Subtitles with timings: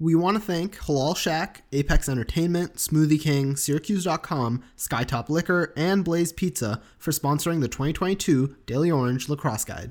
[0.00, 6.32] We want to thank Halal Shack, Apex Entertainment, Smoothie King, Syracuse.com, Skytop Liquor, and Blaze
[6.32, 9.90] Pizza for sponsoring the 2022 Daily Orange Lacrosse Guide.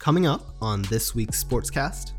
[0.00, 2.10] Coming up on this week's Sportscast.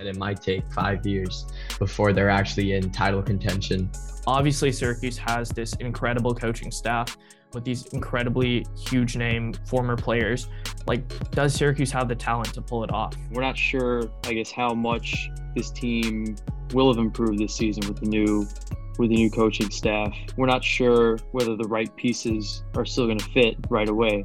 [0.00, 1.46] And it might take five years
[1.78, 3.88] before they're actually in title contention.
[4.26, 7.16] Obviously, Syracuse has this incredible coaching staff
[7.54, 10.48] with these incredibly huge name former players.
[10.86, 13.14] Like, does Syracuse have the talent to pull it off?
[13.30, 16.36] We're not sure, I guess, how much this team
[16.72, 18.46] will have improved this season with the new
[18.98, 20.14] with the new coaching staff.
[20.36, 24.24] We're not sure whether the right pieces are still going to fit right away.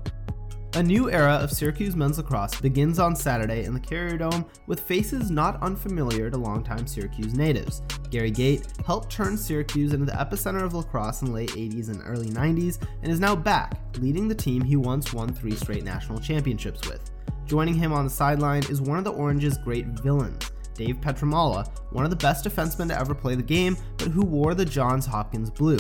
[0.75, 4.79] A new era of Syracuse men's lacrosse begins on Saturday in the Carrier Dome with
[4.79, 7.81] faces not unfamiliar to longtime Syracuse natives.
[8.11, 12.03] Gary Gait helped turn Syracuse into the epicenter of lacrosse in the late 80s and
[12.05, 16.19] early 90s and is now back, leading the team he once won three straight national
[16.19, 17.09] championships with.
[17.47, 22.03] Joining him on the sideline is one of the Orange's great villains, Dave Pietramala, one
[22.03, 25.49] of the best defensemen to ever play the game, but who wore the Johns Hopkins
[25.49, 25.79] blue.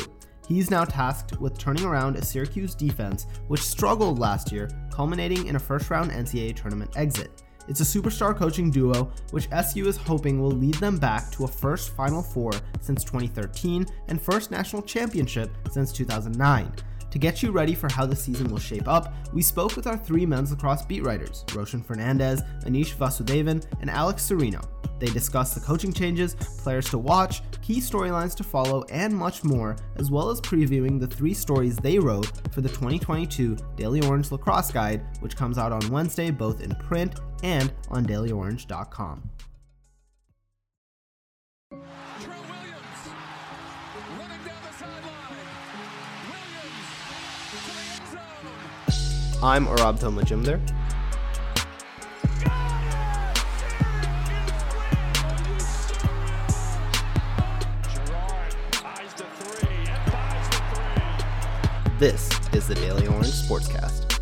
[0.49, 5.55] He's now tasked with turning around a Syracuse defense which struggled last year, culminating in
[5.55, 7.43] a first round NCAA tournament exit.
[7.67, 11.47] It's a superstar coaching duo, which SU is hoping will lead them back to a
[11.47, 16.73] first Final Four since 2013 and first national championship since 2009.
[17.11, 19.97] To get you ready for how the season will shape up, we spoke with our
[19.97, 24.63] three men's lacrosse beat writers, Roshan Fernandez, Anish Vasudevan, and Alex Serino.
[24.99, 29.75] They discuss the coaching changes, players to watch, key storylines to follow, and much more,
[29.95, 34.71] as well as previewing the three stories they wrote for the 2022 Daily Orange Lacrosse
[34.71, 39.29] Guide, which comes out on Wednesday both in print and on dailyorange.com.
[49.41, 50.59] I'm Arabto Majumder.
[61.97, 64.19] This is the Daily Orange Sportscast.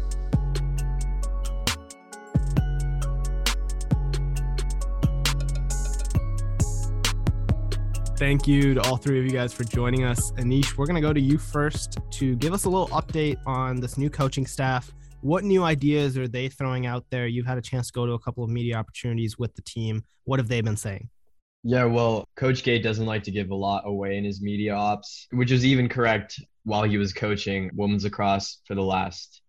[8.17, 10.31] Thank you to all three of you guys for joining us.
[10.33, 13.79] Anish, we're going to go to you first to give us a little update on
[13.79, 14.91] this new coaching staff.
[15.21, 17.27] What new ideas are they throwing out there?
[17.27, 20.03] You've had a chance to go to a couple of media opportunities with the team.
[20.25, 21.09] What have they been saying?
[21.63, 25.27] Yeah, well, Coach Gait doesn't like to give a lot away in his media ops,
[25.31, 29.41] which is even correct while he was coaching women's lacrosse for the last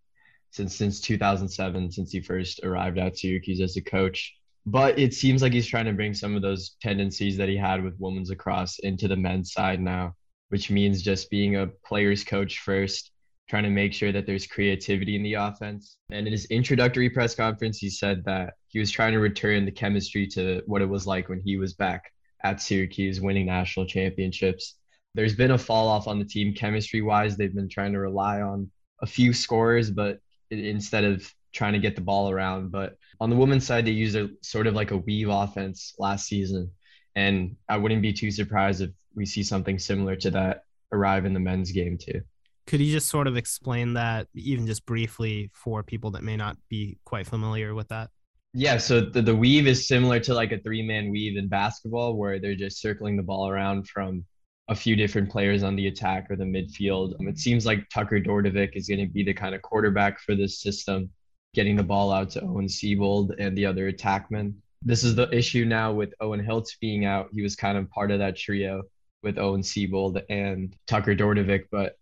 [0.51, 4.35] since since 2007, since he first arrived at Syracuse as a coach.
[4.65, 7.85] But it seems like he's trying to bring some of those tendencies that he had
[7.85, 10.15] with women's lacrosse into the men's side now,
[10.49, 13.13] which means just being a player's coach first,
[13.49, 15.97] trying to make sure that there's creativity in the offense.
[16.11, 19.73] And in his introductory press conference, he said that he was trying to return the
[19.73, 22.13] chemistry to what it was like when he was back
[22.45, 24.75] at Syracuse winning national championships.
[25.15, 27.37] There's been a fall off on the team chemistry wise.
[27.37, 28.71] They've been trying to rely on
[29.01, 30.21] a few scorers, but
[30.51, 32.71] instead of trying to get the ball around.
[32.71, 36.27] But on the women's side, they used a sort of like a weave offense last
[36.27, 36.71] season.
[37.17, 41.35] And I wouldn't be too surprised if we see something similar to that arrive in
[41.35, 42.21] the men's game too.
[42.69, 46.59] Could you just sort of explain that, even just briefly, for people that may not
[46.69, 48.11] be quite familiar with that?
[48.53, 52.17] Yeah, so the, the weave is similar to like a three man weave in basketball
[52.17, 54.23] where they're just circling the ball around from
[54.69, 57.15] a few different players on the attack or the midfield.
[57.21, 60.61] It seems like Tucker Dordevic is going to be the kind of quarterback for this
[60.61, 61.09] system,
[61.55, 64.53] getting the ball out to Owen Seebold and the other attackmen.
[64.83, 67.31] This is the issue now with Owen Hiltz being out.
[67.33, 68.83] He was kind of part of that trio
[69.23, 71.98] with Owen Seebold and Tucker Dordevic, but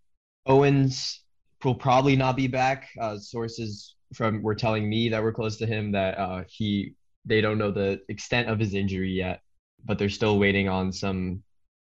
[0.47, 1.21] Owens
[1.63, 2.87] will probably not be back.
[2.99, 6.93] Uh, sources from were telling me that were close to him that uh, he
[7.25, 9.41] they don't know the extent of his injury yet,
[9.85, 11.43] but they're still waiting on some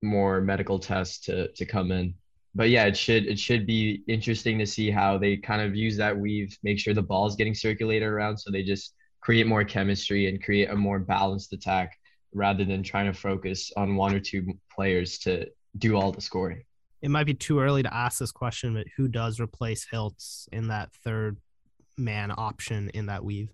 [0.02, 2.14] more medical tests to to come in.
[2.54, 5.96] But yeah, it should it should be interesting to see how they kind of use
[5.98, 9.64] that weave, make sure the ball is getting circulated around, so they just create more
[9.64, 11.96] chemistry and create a more balanced attack
[12.32, 15.46] rather than trying to focus on one or two players to
[15.78, 16.64] do all the scoring.
[17.02, 20.68] It might be too early to ask this question, but who does replace Hiltz in
[20.68, 21.38] that third
[21.96, 23.52] man option in that weave?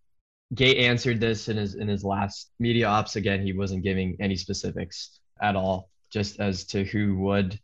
[0.55, 3.17] Gait answered this in his in his last media ops.
[3.17, 7.59] Again, he wasn't giving any specifics at all, just as to who would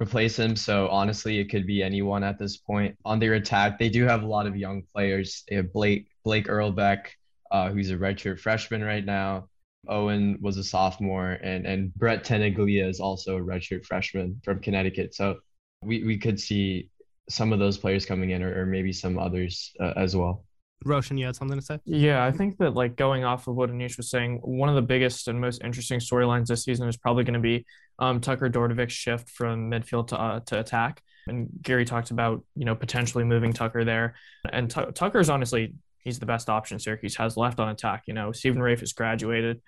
[0.00, 0.54] replace him.
[0.54, 2.96] So honestly, it could be anyone at this point.
[3.04, 5.44] On their attack, they do have a lot of young players.
[5.48, 7.06] They have Blake Blake Earlbeck,
[7.50, 9.48] uh, who's a redshirt freshman right now.
[9.86, 15.14] Owen was a sophomore, and and Brett Tenaglia is also a redshirt freshman from Connecticut.
[15.14, 15.38] So
[15.82, 16.90] we, we could see
[17.28, 20.44] some of those players coming in, or, or maybe some others uh, as well.
[20.84, 21.78] Roshan, you had something to say?
[21.84, 24.82] Yeah, I think that like going off of what Anish was saying, one of the
[24.82, 27.66] biggest and most interesting storylines this season is probably going to be
[27.98, 31.02] um, Tucker Dordevic's shift from midfield to uh, to attack.
[31.26, 34.14] And Gary talked about you know potentially moving Tucker there,
[34.50, 35.74] and T- Tucker's honestly
[36.08, 38.04] he's the best option Syracuse has left on attack.
[38.06, 39.60] You know, Stephen Rafe has graduated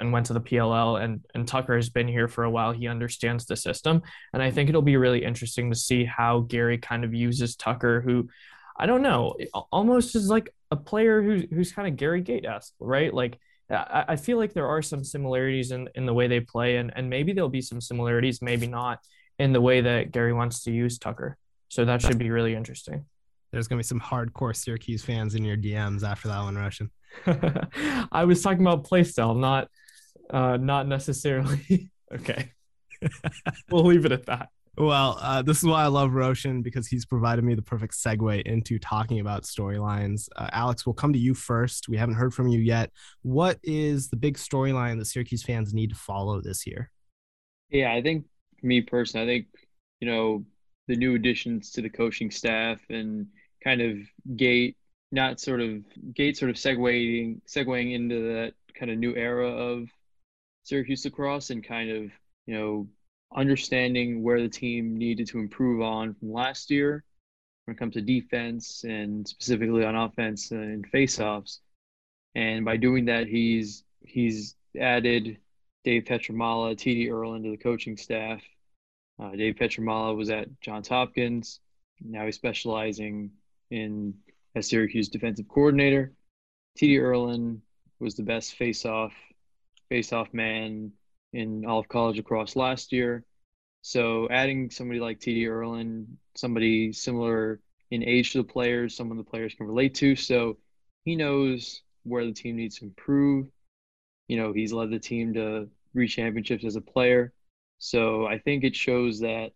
[0.00, 2.72] and went to the PLL and and Tucker has been here for a while.
[2.72, 4.02] He understands the system.
[4.32, 8.00] And I think it'll be really interesting to see how Gary kind of uses Tucker,
[8.00, 8.28] who
[8.76, 9.36] I don't know,
[9.70, 13.12] almost is like a player who's who's kind of Gary Gait esque, right?
[13.12, 13.38] Like
[13.70, 16.92] I, I feel like there are some similarities in, in the way they play, and,
[16.96, 19.00] and maybe there'll be some similarities, maybe not,
[19.38, 21.36] in the way that Gary wants to use Tucker.
[21.68, 23.06] So that should be really interesting.
[23.52, 26.90] There's gonna be some hardcore Syracuse fans in your DMs after that one, Roshan.
[28.12, 29.68] I was talking about playstyle, not
[30.30, 31.90] uh, not necessarily.
[32.14, 32.52] okay,
[33.70, 34.48] we'll leave it at that.
[34.78, 38.40] Well, uh, this is why I love Roshan because he's provided me the perfect segue
[38.42, 40.28] into talking about storylines.
[40.34, 41.90] Uh, Alex, we'll come to you first.
[41.90, 42.90] We haven't heard from you yet.
[43.20, 46.90] What is the big storyline that Syracuse fans need to follow this year?
[47.68, 48.24] Yeah, I think
[48.62, 49.46] me personally, I think
[50.00, 50.44] you know
[50.88, 53.26] the new additions to the coaching staff and
[53.62, 53.98] kind of
[54.36, 54.76] Gait
[55.10, 55.82] not sort of
[56.14, 59.88] Gait sort of segueing segueing into that kind of new era of
[60.64, 62.10] Syracuse lacrosse and kind of
[62.46, 62.88] you know
[63.34, 67.04] understanding where the team needed to improve on from last year
[67.64, 71.58] when it comes to defense and specifically on offense and faceoffs.
[72.34, 75.38] And by doing that, he's he's added
[75.84, 78.40] Dave Pietramala, TD Ierlan to the coaching staff.
[79.18, 81.60] Uh, Dave Pietramala was at Johns Hopkins.
[82.00, 83.30] Now he's specializing
[83.72, 84.14] in
[84.54, 86.12] as Syracuse defensive coordinator.
[86.78, 87.58] TD Ierlan
[87.98, 89.12] was the best face-off
[89.88, 90.92] face-off man
[91.32, 93.24] in all of college across last year.
[93.82, 97.60] So adding somebody like TD Ierlan, somebody similar
[97.90, 100.16] in age to the players, someone the players can relate to.
[100.16, 100.56] So
[101.04, 103.48] he knows where the team needs to improve.
[104.28, 107.32] You know, he's led the team to reach championships as a player.
[107.78, 109.52] So I think it shows that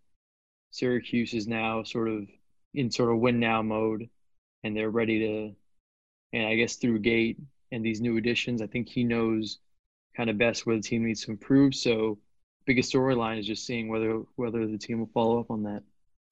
[0.71, 2.27] Syracuse is now sort of
[2.77, 4.09] in sort of win now mode
[4.63, 5.57] and they're ready to
[6.33, 7.39] and I guess through Gait
[7.73, 9.59] and these new additions, I think he knows
[10.17, 11.75] kind of best where the team needs to improve.
[11.75, 12.19] So
[12.67, 15.83] biggest storyline is just seeing whether whether the team will follow up on that.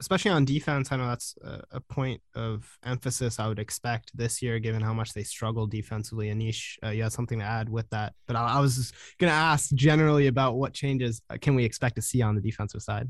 [0.01, 1.37] Especially on defense, I know that's
[1.71, 6.35] a, point of emphasis I would expect this year, given how much they struggle defensively.
[6.35, 9.35] Anish, uh, you had something to add with that, but I, I was going to
[9.35, 13.09] ask generally about what changes uh, can we expect to see on the defensive side.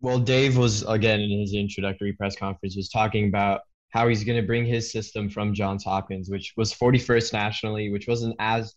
[0.00, 4.40] Well, Dave was again in his introductory press conference was talking about how he's going
[4.40, 8.74] to bring his system from Johns Hopkins, which was 41st nationally, which wasn't as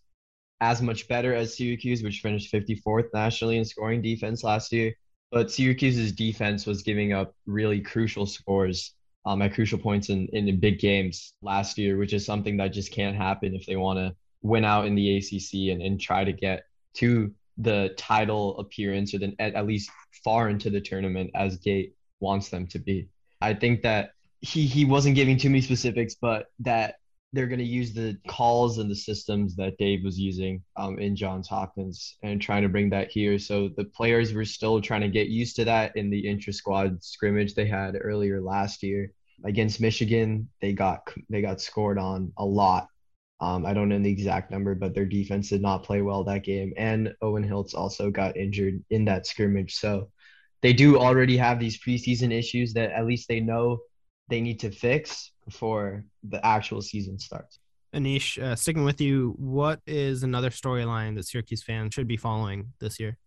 [0.62, 4.94] as much better as Syracuse, which finished 54th nationally in scoring defense last year.
[5.32, 8.94] But Syracuse's defense was giving up really crucial scores
[9.26, 12.92] um, at crucial points in, in big games last year, which is something that just
[12.92, 16.34] can't happen if they want to win out in the ACC and, and try to
[16.34, 16.64] get
[16.96, 19.89] to the title appearance or then at, at least
[20.24, 23.09] far into the tournament as Gait wants them to be.
[23.42, 24.12] I think that
[24.42, 26.95] he he wasn't giving too many specifics, but that
[27.33, 31.15] they're going to use the calls and the systems that Dave was using um, in
[31.15, 33.39] Johns Hopkins and trying to bring that here.
[33.39, 37.01] So the players were still trying to get used to that in the intra squad
[37.03, 39.13] scrimmage they had earlier last year
[39.45, 40.50] against Michigan.
[40.62, 42.88] They got they got scored on a lot.
[43.42, 46.44] Um, I don't know the exact number, but their defense did not play well that
[46.44, 46.74] game.
[46.78, 49.75] And Owen Hiltz also got injured in that scrimmage.
[49.75, 50.10] So
[50.62, 53.80] they do already have these preseason issues that at least they know
[54.30, 57.60] they need to fix before the actual season starts.
[57.96, 62.72] Anish, uh, sticking with you, what is another storyline that Syracuse fans should be following
[62.80, 63.18] this year?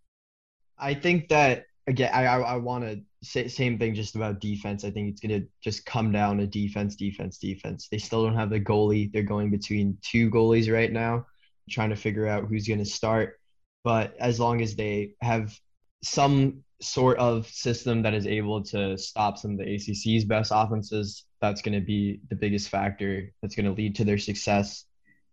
[0.79, 4.85] I think that again, I I, I want to say same thing just about defense.
[4.85, 7.88] I think it's gonna just come down to defense, defense, defense.
[7.91, 9.12] They still don't have the goalie.
[9.12, 11.26] They're going between two goalies right now,
[11.71, 13.38] trying to figure out who's gonna start.
[13.85, 15.59] But as long as they have
[16.03, 21.25] some sort of system that is able to stop some of the ACC's best offenses,
[21.41, 24.85] that's going to be the biggest factor that's going to lead to their success.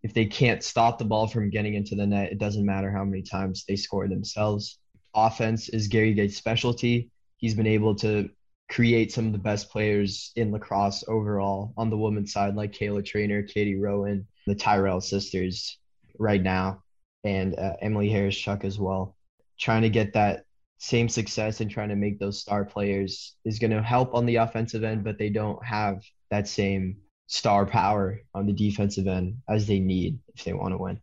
[0.03, 3.03] If they can't stop the ball from getting into the net, it doesn't matter how
[3.03, 4.79] many times they score themselves.
[5.13, 7.09] Offense is Gary Gait's specialty.
[7.37, 8.29] He's been able to
[8.69, 13.03] create some of the best players in lacrosse overall on the women's side, like Kayla
[13.03, 15.77] Treanor, Katie Rowan, the Tyrrell sisters
[16.17, 16.83] right now,
[17.23, 19.15] and uh, Emily Hawryschuk as well.
[19.59, 20.45] Trying to get that
[20.77, 24.37] same success and trying to make those star players is going to help on the
[24.37, 26.01] offensive end, but they don't have
[26.31, 30.77] that same star power on the defensive end as they need if they want to
[30.77, 30.99] win.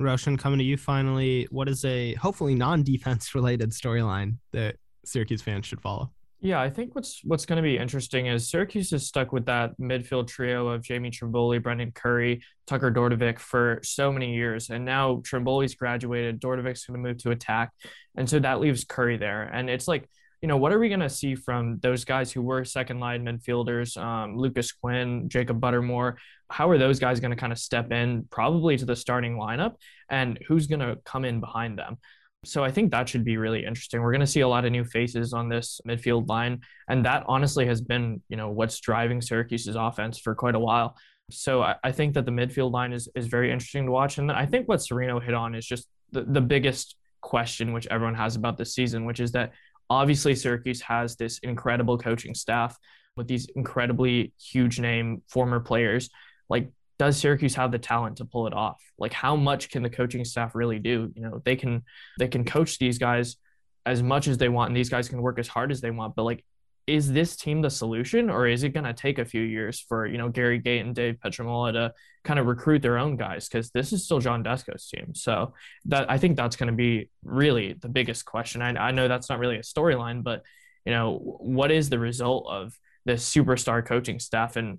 [0.00, 1.46] Roshan, coming to you finally.
[1.50, 6.10] What is a hopefully non defense related storyline that Syracuse fans should follow?
[6.42, 9.78] Yeah, I think what's what's going to be interesting is Syracuse is stuck with that
[9.78, 15.16] midfield trio of Jamie Trimboli, Brendan Curry, Tucker Dordevic for so many years, and now
[15.16, 17.72] Trimboli's graduated, Dordevic's going to move to attack,
[18.16, 20.08] and so that leaves Curry there, and it's like
[20.42, 23.24] you know, what are we going to see from those guys who were second line
[23.24, 26.16] midfielders, um, Lucas Quinn, Jacob Buttermore?
[26.48, 29.74] How are those guys going to kind of step in probably to the starting lineup
[30.08, 31.98] and who's going to come in behind them?
[32.44, 34.00] So I think that should be really interesting.
[34.00, 36.60] We're going to see a lot of new faces on this midfield line.
[36.88, 40.96] And that honestly has been, you know, what's driving Syracuse's offense for quite a while.
[41.30, 44.16] So I, I think that the midfield line is, is very interesting to watch.
[44.16, 48.14] And I think what Serino hit on is just the, the biggest question which everyone
[48.14, 49.52] has about this season, which is that
[49.90, 52.78] obviously Syracuse has this incredible coaching staff
[53.16, 56.08] with these incredibly huge name former players.
[56.48, 58.80] Like, does Syracuse have the talent to pull it off?
[58.98, 61.10] Like, how much can the coaching staff really do?
[61.14, 61.82] You know, they can
[62.18, 63.36] they can coach these guys
[63.84, 66.14] as much as they want, and these guys can work as hard as they want.
[66.14, 66.44] But like,
[66.90, 70.06] is this team the solution or is it going to take a few years for
[70.06, 71.94] you know Gary Gait and Dave Pietramala to
[72.24, 73.48] kind of recruit their own guys?
[73.48, 75.14] Because this is still John Desko's team.
[75.14, 75.54] So
[75.86, 78.60] that I think that's going to be really the biggest question.
[78.60, 80.42] I, I know that's not really a storyline but
[80.84, 84.78] you know what is the result of this superstar coaching staff and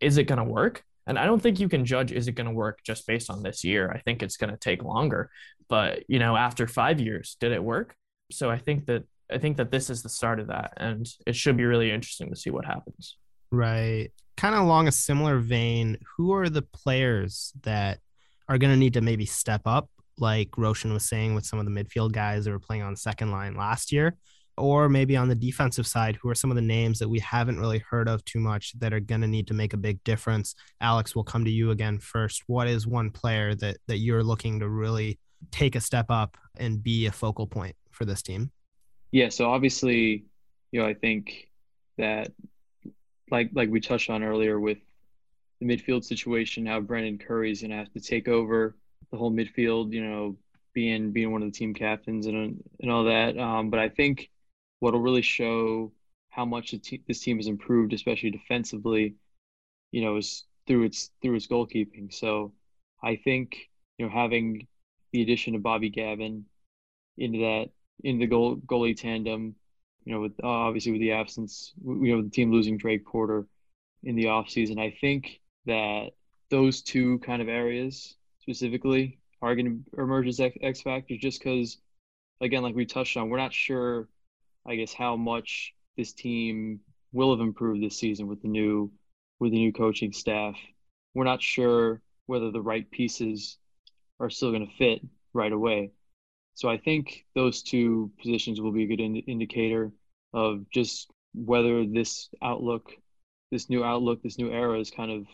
[0.00, 0.82] is it going to work?
[1.06, 3.42] And I don't think you can judge is it going to work just based on
[3.42, 3.92] this year.
[3.94, 5.30] I think it's going to take longer.
[5.68, 7.94] But you know after five years did it work?
[8.32, 11.34] So I think that I think that this is the start of that, and it
[11.34, 13.16] should be really interesting to see what happens.
[13.50, 14.10] Right.
[14.36, 17.98] Kind of along a similar vein, who are the players that
[18.48, 21.64] are going to need to maybe step up, like Roshan was saying with some of
[21.64, 24.16] the midfield guys that were playing on second line last year?
[24.58, 27.60] Or maybe on the defensive side, who are some of the names that we haven't
[27.60, 30.54] really heard of too much that are going to need to make a big difference?
[30.80, 32.42] Alex, we'll come to you again first.
[32.46, 35.18] What is one player that that you're looking to really
[35.50, 38.50] take a step up and be a focal point for this team?
[39.12, 40.24] Yeah, so obviously,
[40.72, 41.48] you know, I think
[41.98, 42.32] that
[43.30, 44.78] like like we touched on earlier with
[45.60, 48.76] the midfield situation, how Brendan Curry's gonna have to take over
[49.12, 50.38] the whole midfield, you know,
[50.74, 53.38] being being one of the team captains and and all that.
[53.38, 54.30] Um, but I think
[54.80, 55.92] what'll really show
[56.30, 59.16] how much te- this team has improved, especially defensively,
[59.92, 62.12] you know, is through its through its goalkeeping.
[62.12, 62.52] So
[63.02, 64.66] I think you know having
[65.12, 66.46] the addition of Bobby Gavin
[67.18, 67.70] into that
[68.02, 69.54] in the goal goalie tandem.
[70.04, 73.46] You know, with uh, obviously with the absence, you know, the team losing Drake Porter
[74.04, 76.10] in the offseason, I think that
[76.48, 81.40] those two kind of areas specifically are going to emerge as X, X factors just
[81.40, 81.78] because,
[82.40, 84.08] again, like we touched on, we're not sure,
[84.64, 86.80] I guess, how much this team
[87.12, 88.92] will have improved this season with the new
[89.38, 90.54] with the new coaching staff.
[91.14, 93.58] We're not sure whether the right pieces
[94.20, 95.00] are still going to fit
[95.32, 95.92] right away.
[96.56, 99.92] So I think those two positions will be a good ind- indicator
[100.32, 102.90] of just whether this outlook,
[103.52, 105.26] this new outlook, this new era is kind of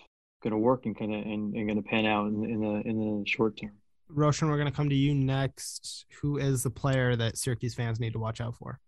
[0.43, 2.89] going to work and kind of and, and going to pan out in, in the
[2.89, 3.71] in the short term.
[4.09, 6.07] Roshan, we're going to come to you next.
[6.21, 8.81] Who is the player that Syracuse fans need to watch out for?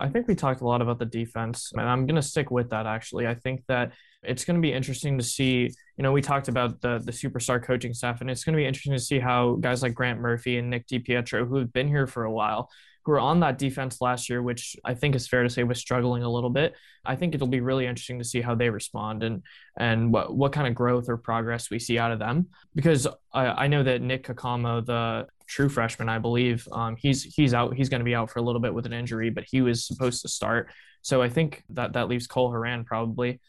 [0.00, 2.70] I think we talked a lot about the defense, and I'm going to stick with
[2.70, 3.26] that actually.
[3.26, 5.70] I think that it's going to be interesting to see.
[5.96, 8.66] You know, we talked about the the superstar coaching staff, and it's going to be
[8.66, 12.06] interesting to see how guys like Grant Murphy and Nick DiPietro, who have been here
[12.06, 12.70] for a while,
[13.04, 15.78] who were on that defense last year, which I think is fair to say was
[15.78, 16.74] struggling a little bit.
[17.04, 19.42] I think it'll be really interesting to see how they respond and
[19.78, 22.48] and what what kind of growth or progress we see out of them.
[22.74, 26.68] Because I, I know that Nick Caccamo, the true freshman, I believe.
[26.70, 27.74] Um, he's he's out.
[27.74, 29.86] He's going to be out for a little bit with an injury, but he was
[29.86, 30.70] supposed to start.
[31.02, 33.40] So I think that that leaves Cole Horan probably,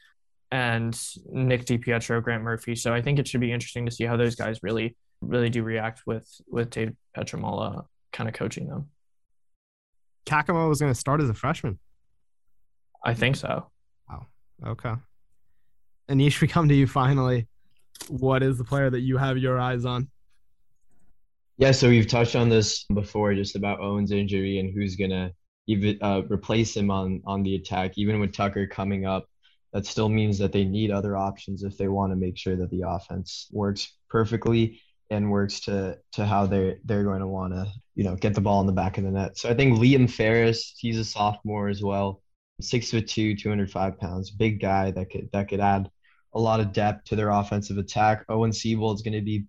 [0.51, 2.75] and Nick DiPietro, Grant Murphy.
[2.75, 5.61] So I think it should be interesting to see how those guys really really do
[5.63, 8.89] react with with Dave Pietramala kind of coaching them.
[10.25, 11.79] Caccamo was going to start as a freshman.
[13.03, 13.69] I think so.
[14.09, 14.27] Wow.
[14.65, 14.93] Okay.
[16.09, 17.47] Anish, we come to you finally.
[18.07, 20.09] What is the player that you have your eyes on?
[21.59, 25.33] Yeah, so we've touched on this before, just about Owen's injury and who's gonna
[25.67, 27.97] even uh, replace him on on the attack.
[27.97, 29.25] Even with Tucker coming up,
[29.73, 32.69] that still means that they need other options if they want to make sure that
[32.69, 37.67] the offense works perfectly and works to to how they're they're going to want to
[37.93, 39.37] you know get the ball in the back of the net.
[39.37, 42.21] So I think Liam Ferris, he's a sophomore as well,
[42.61, 45.91] six foot two, two hundred five pounds, big guy that could that could add
[46.33, 48.23] a lot of depth to their offensive attack.
[48.29, 49.43] Owen Seebold is going to be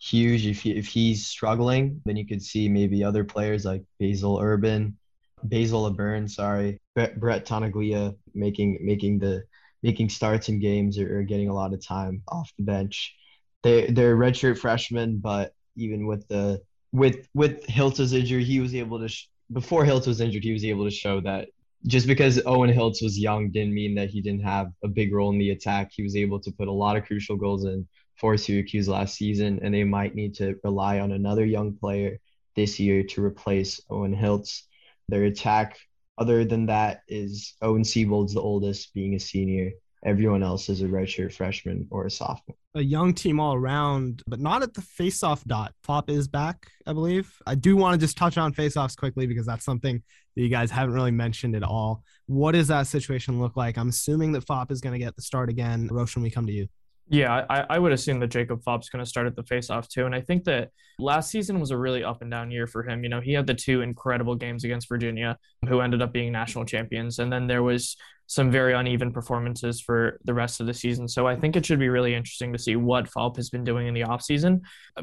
[0.00, 0.46] huge.
[0.46, 4.96] If he, if he's struggling, then you could see maybe other players like Basil Urban,
[5.42, 9.44] Basil LeBurn, sorry, Brett, Tanaglia making making the
[9.82, 13.14] making starts in games or, or, getting a lot of time off the bench.
[13.62, 18.98] They they're redshirt freshmen, but even with the with with Hiltz's injury, he was able
[19.00, 21.48] to sh- before Hilta was injured, he was able to show that
[21.86, 25.30] just because Owen Hiltz was young didn't mean that he didn't have a big role
[25.30, 25.90] in the attack.
[25.94, 29.60] He was able to put a lot of crucial goals in for Syracuse last season,
[29.62, 32.18] and they might need to rely on another young player
[32.56, 34.62] this year to replace Owen Hiltz.
[35.08, 35.78] Their attack,
[36.18, 39.72] other than that, is Owen Seebold's the oldest, being a senior.
[40.04, 42.56] Everyone else is a redshirt freshman or a sophomore.
[42.74, 45.72] A young team all around, but not at the faceoff dot.
[45.86, 47.32] Phaup is back, I believe.
[47.46, 50.02] I do want to just touch on faceoffs quickly because that's something
[50.36, 52.02] that you guys haven't really mentioned at all.
[52.26, 53.78] What does that situation look like?
[53.78, 55.88] I'm assuming that Phaup is going to get the start again.
[55.90, 56.68] Roshan, we come to you.
[57.08, 60.06] Yeah, I, I would assume that Jacob Phaup's going to start at the faceoff too.
[60.06, 63.02] And I think that last season was a really up and down year for him.
[63.02, 65.36] You know, he had the two incredible games against Virginia,
[65.68, 67.18] who ended up being national champions.
[67.18, 71.08] And then there was some very uneven performances for the rest of the season.
[71.08, 73.86] So I think it should be really interesting to see what Phaup has been doing
[73.86, 74.60] in the offseason.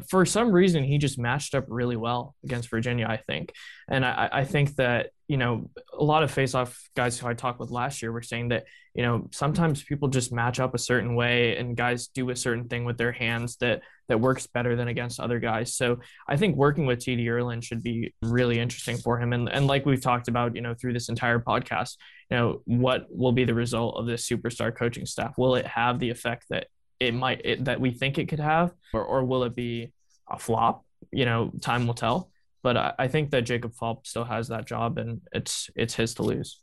[0.08, 3.52] For some reason, he just matched up really well against Virginia, I think.
[3.88, 7.60] And I, I think that, you know, a lot of face-off guys who I talked
[7.60, 8.64] with last year were saying that,
[8.94, 12.68] you know, sometimes people just match up a certain way and guys do a certain
[12.68, 15.74] thing with their hands that that works better than against other guys.
[15.74, 19.32] So I think working with TD Ierlan should be really interesting for him.
[19.32, 21.96] And, and like we've talked about, you know, through this entire podcast,
[22.32, 25.36] you know, what will be the result of this superstar coaching staff?
[25.36, 28.72] Will it have the effect that it might, it, that we think it could have,
[28.92, 29.92] or, or will it be
[30.30, 30.84] a flop?
[31.10, 32.30] You know, time will tell.
[32.62, 36.14] But I, I think that Jacob Phaup still has that job and it's, it's his
[36.14, 36.60] to lose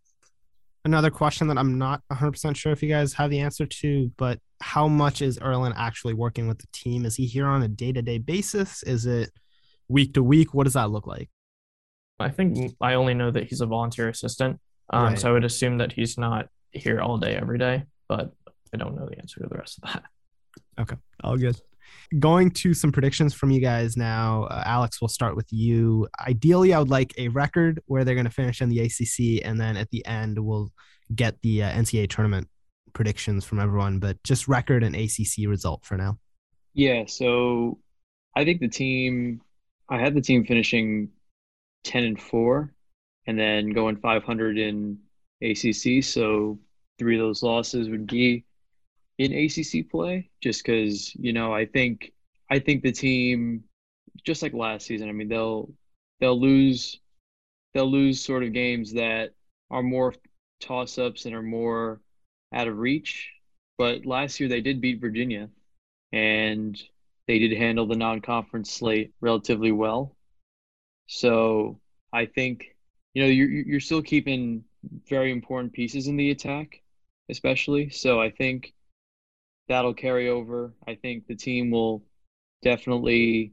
[0.86, 4.40] another question that I'm not 100% sure if you guys have the answer to, but
[4.62, 7.06] how much is Ierlan actually working with the team?
[7.06, 8.84] Is he here on a day to day basis?
[8.84, 9.32] Is it
[9.88, 10.54] week to week?
[10.54, 11.30] What does that look like?
[12.20, 14.60] I think I only know that he's a volunteer assistant.
[14.90, 15.20] Um, right.
[15.20, 18.34] So I would assume that he's not here all day, every day, but
[18.74, 20.04] I don't know the answer to the rest of that.
[20.80, 20.96] Okay.
[21.24, 21.60] All good
[22.18, 24.46] going to some predictions from you guys now.
[24.46, 26.08] Uh, Alex, we'll start with you.
[26.28, 29.60] Ideally, I would like a record where they're going to finish in the ACC, and
[29.60, 30.72] then at the end, we'll
[31.14, 32.48] get the uh, NCAA tournament
[32.94, 34.00] predictions from everyone.
[34.00, 36.18] But just record and ACC result for now.
[36.74, 37.04] Yeah.
[37.08, 37.80] So
[38.36, 39.42] I think the team,
[39.90, 41.10] I had the team finishing
[41.84, 42.74] 10 and 4
[43.30, 44.98] and then going 500 in
[45.44, 46.04] ACC.
[46.04, 46.58] So
[46.98, 48.44] three of those losses would be
[49.20, 52.12] in ACC play, just because you know I think
[52.50, 53.66] I think the team,
[54.26, 55.72] just like last season, I mean they'll
[56.20, 57.00] they'll lose
[57.76, 59.30] they'll lose sort of games that
[59.70, 60.16] are more
[60.60, 62.02] toss ups and are more
[62.52, 63.30] out of reach.
[63.78, 65.50] But last year they did beat Virginia,
[66.12, 66.82] and
[67.28, 70.16] they did handle the non conference slate relatively well.
[71.06, 71.80] So
[72.12, 72.76] I think
[73.20, 74.64] you know you're you're still keeping
[75.10, 76.82] very important pieces in the attack,
[77.28, 77.90] especially.
[77.90, 78.74] So I think
[79.68, 80.74] that'll carry over.
[80.88, 82.06] I think the team will
[82.62, 83.52] definitely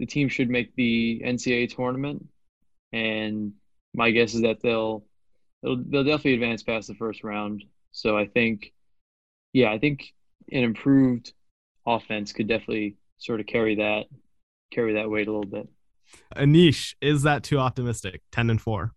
[0.00, 2.26] the team should make the NCAA tournament,
[2.92, 3.52] and
[3.94, 5.04] my guess is that they'll
[5.62, 7.62] they'll, they'll definitely advance past the first round.
[7.92, 8.72] So I think,
[9.52, 10.14] yeah, I think
[10.50, 11.32] an improved
[11.86, 14.06] offense could definitely sort of carry that
[14.72, 15.68] carry that weight a little bit.
[16.36, 18.22] Anish, is that too optimistic?
[18.30, 18.92] Ten and four.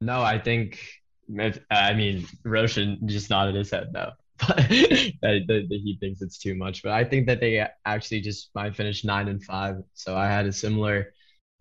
[0.00, 0.80] No, I think.
[1.70, 4.10] I mean, Roshan just nodded his head no.
[4.38, 6.82] that, that, he thinks it's too much.
[6.82, 9.76] But I think that they actually just might finish nine and five.
[9.94, 11.12] So I had a similar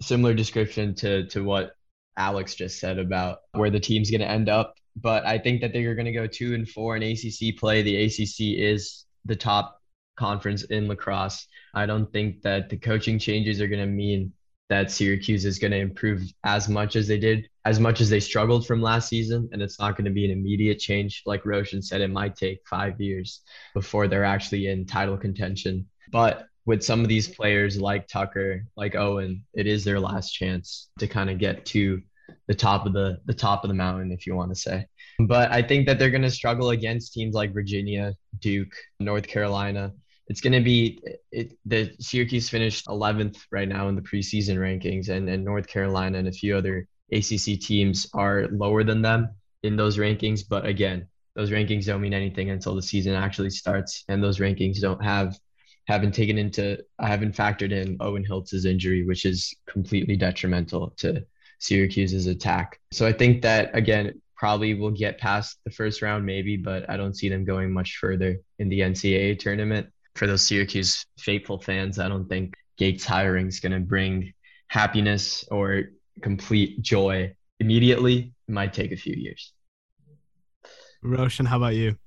[0.01, 1.75] similar description to to what
[2.17, 4.75] Alex just said about where the team's going to end up.
[4.95, 7.81] But I think that they're going to go two and four in ACC play.
[7.81, 9.81] The ACC is the top
[10.17, 11.47] conference in lacrosse.
[11.73, 14.33] I don't think that the coaching changes are going to mean
[14.73, 18.19] that Syracuse is going to improve as much as they did, as much as they
[18.19, 19.47] struggled from last season.
[19.51, 21.21] And it's not going to be an immediate change.
[21.27, 23.41] Like Roshan said, it might take five years
[23.75, 25.87] before they're actually in title contention.
[26.11, 30.89] But with some of these players like Tucker, like Owen, it is their last chance
[30.97, 32.01] to kind of get to
[32.47, 34.87] the top of the the top of the mountain, if you want to say.
[35.19, 39.93] But I think that they're going to struggle against teams like Virginia, Duke, North Carolina,
[40.27, 45.09] it's going to be it, the Syracuse finished 11th right now in the preseason rankings,
[45.09, 49.29] and, and North Carolina and a few other ACC teams are lower than them
[49.63, 50.41] in those rankings.
[50.47, 54.79] But again, those rankings don't mean anything until the season actually starts, and those rankings
[54.79, 55.37] don't have
[55.85, 61.25] haven't taken into I haven't factored in Owen Hiltz's injury, which is completely detrimental to
[61.59, 62.79] Syracuse's attack.
[62.91, 66.97] So I think that again probably will get past the first round maybe, but I
[66.97, 71.99] don't see them going much further in the NCAA tournament for those Syracuse faithful fans,
[71.99, 74.33] I don't think Gait's hiring is going to bring
[74.67, 75.83] happiness or
[76.21, 78.33] complete joy immediately.
[78.47, 79.53] It might take a few years.
[81.01, 81.97] Roshan, how about you?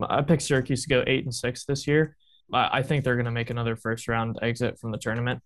[0.00, 2.16] I picked Syracuse to go eight and six this year.
[2.52, 5.40] I think they're going to make another first round exit from the tournament.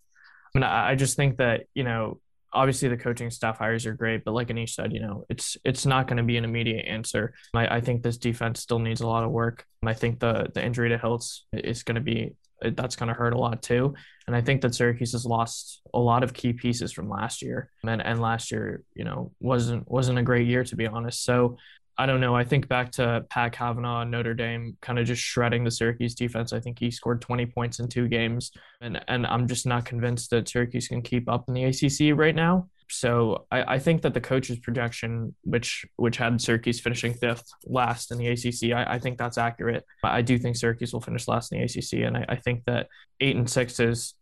[0.55, 2.21] I mean, I just think that, you know,
[2.53, 5.87] obviously the coaching staff hires are great, but like Anish said, you know, it's it's
[5.87, 7.35] not going to be an immediate answer.
[7.55, 9.67] I, I think this defense still needs a lot of work.
[9.85, 13.35] I think the the injury to Hiltz is going to be that's going to hurt
[13.35, 13.95] a lot too.
[14.27, 17.71] And I think that Syracuse has lost a lot of key pieces from last year,
[17.85, 21.25] and and last year, you know, wasn't wasn't a great year to be honest.
[21.25, 21.57] So
[21.99, 22.35] I don't know.
[22.35, 26.15] I think back to Pat Kavanagh and Notre Dame kind of just shredding the Syracuse
[26.15, 26.53] defense.
[26.53, 28.53] I think he scored 20 points in two games.
[28.81, 32.35] And and I'm just not convinced that Syracuse can keep up in the ACC right
[32.35, 32.69] now.
[32.91, 38.13] So I, I think that the coach's projection, which which had Syracuse finishing fifth last
[38.13, 39.85] in the ACC, I, I think that's accurate.
[40.05, 42.07] I do think Syracuse will finish last in the ACC.
[42.07, 42.87] And I, I think that
[43.21, 44.15] eight and six is,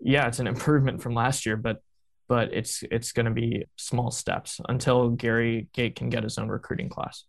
[0.00, 1.82] yeah, it's an improvement from last year, but
[2.28, 6.48] but it's it's going to be small steps until Gary Gait can get his own
[6.48, 7.24] recruiting class.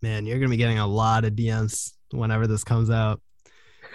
[0.00, 3.20] Man, you're going to be getting a lot of DMs whenever this comes out.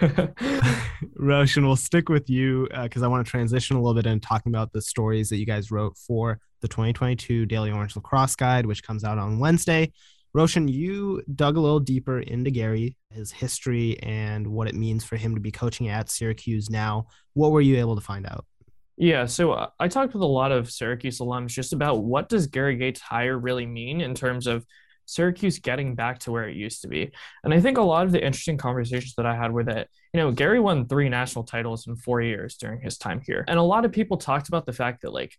[1.16, 4.22] Roshan, we'll stick with you because uh, I want to transition a little bit and
[4.22, 8.66] talking about the stories that you guys wrote for the 2022 Daily Orange Lacrosse Guide,
[8.66, 9.92] which comes out on Wednesday.
[10.34, 15.16] Roshan, you dug a little deeper into Gary, his history, and what it means for
[15.16, 17.06] him to be coaching at Syracuse now.
[17.32, 18.44] What were you able to find out?
[19.00, 22.48] Yeah, so uh, I talked with a lot of Syracuse alums just about what does
[22.48, 24.66] Gary Gait's hire really mean in terms of
[25.06, 27.12] Syracuse getting back to where it used to be.
[27.44, 30.20] And I think a lot of the interesting conversations that I had were that, you
[30.20, 33.44] know, Gary won three national titles in four years during his time here.
[33.46, 35.34] And a lot of people talked about the fact that like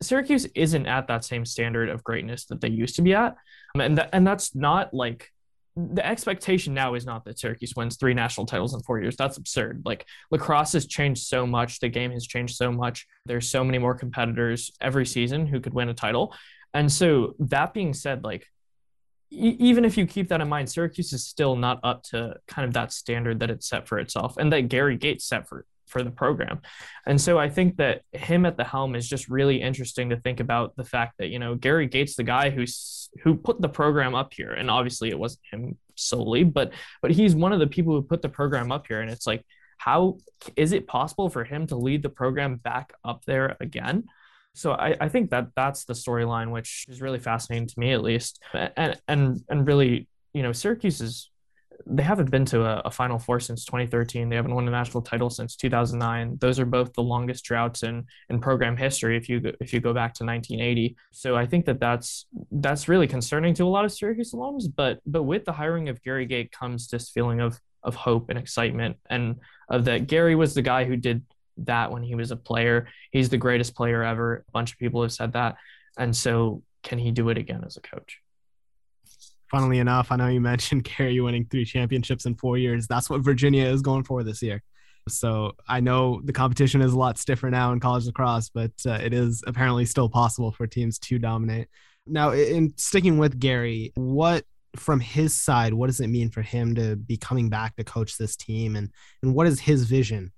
[0.00, 3.36] Syracuse isn't at that same standard of greatness that they used to be at.
[3.74, 5.30] And that, and that's not like
[5.78, 9.16] the expectation now is not that Syracuse wins three national titles in four years.
[9.16, 9.82] That's absurd.
[9.84, 11.78] Like lacrosse has changed so much.
[11.78, 13.06] The game has changed so much.
[13.26, 16.34] There's so many more competitors every season who could win a title.
[16.74, 18.46] And so that being said, like
[19.30, 22.66] e- even if you keep that in mind, Syracuse is still not up to kind
[22.66, 26.02] of that standard that it's set for itself and that Gary Gates set for for
[26.02, 26.60] the program.
[27.06, 30.40] And so I think that him at the helm is just really interesting to think
[30.40, 34.14] about the fact that, you know, Gary Gait's, the guy who's who put the program
[34.14, 36.72] up here, and obviously it wasn't him solely, but
[37.02, 39.00] but he's one of the people who put the program up here.
[39.00, 39.44] And it's like,
[39.78, 40.18] how
[40.56, 44.04] is it possible for him to lead the program back up there again?
[44.54, 48.02] So I, I think that that's the storyline, which is really fascinating to me at
[48.02, 48.42] least.
[48.52, 51.30] And and and really, you know, Syracuse is
[51.86, 54.28] they haven't been to a, a, Final Four since 2013.
[54.28, 56.38] They haven't won a national title since 2009.
[56.40, 59.16] Those are both the longest droughts in in program history.
[59.16, 63.06] If you if you go back to 1980, so I think that that's that's really
[63.06, 64.64] concerning to a lot of Syracuse alums.
[64.74, 68.38] But but with the hiring of Gary Gait comes this feeling of of hope and
[68.38, 69.36] excitement, and
[69.68, 71.22] of that Gary was the guy who did
[71.58, 72.88] that when he was a player.
[73.12, 74.44] He's the greatest player ever.
[74.48, 75.56] A bunch of people have said that,
[75.96, 78.20] and so can he do it again as a coach?
[79.50, 82.86] Funnily enough, I know you mentioned Gary winning three championships in four years.
[82.86, 84.62] That's what Virginia is going for this year.
[85.08, 88.98] So I know the competition is a lot stiffer now in college lacrosse, but uh,
[89.02, 91.68] it is apparently still possible for teams to dominate.
[92.06, 94.44] Now, in sticking with Gary, what
[94.76, 98.16] from his side, what does it mean for him to be coming back to coach
[98.16, 98.90] this team, and
[99.22, 100.32] and what is his vision?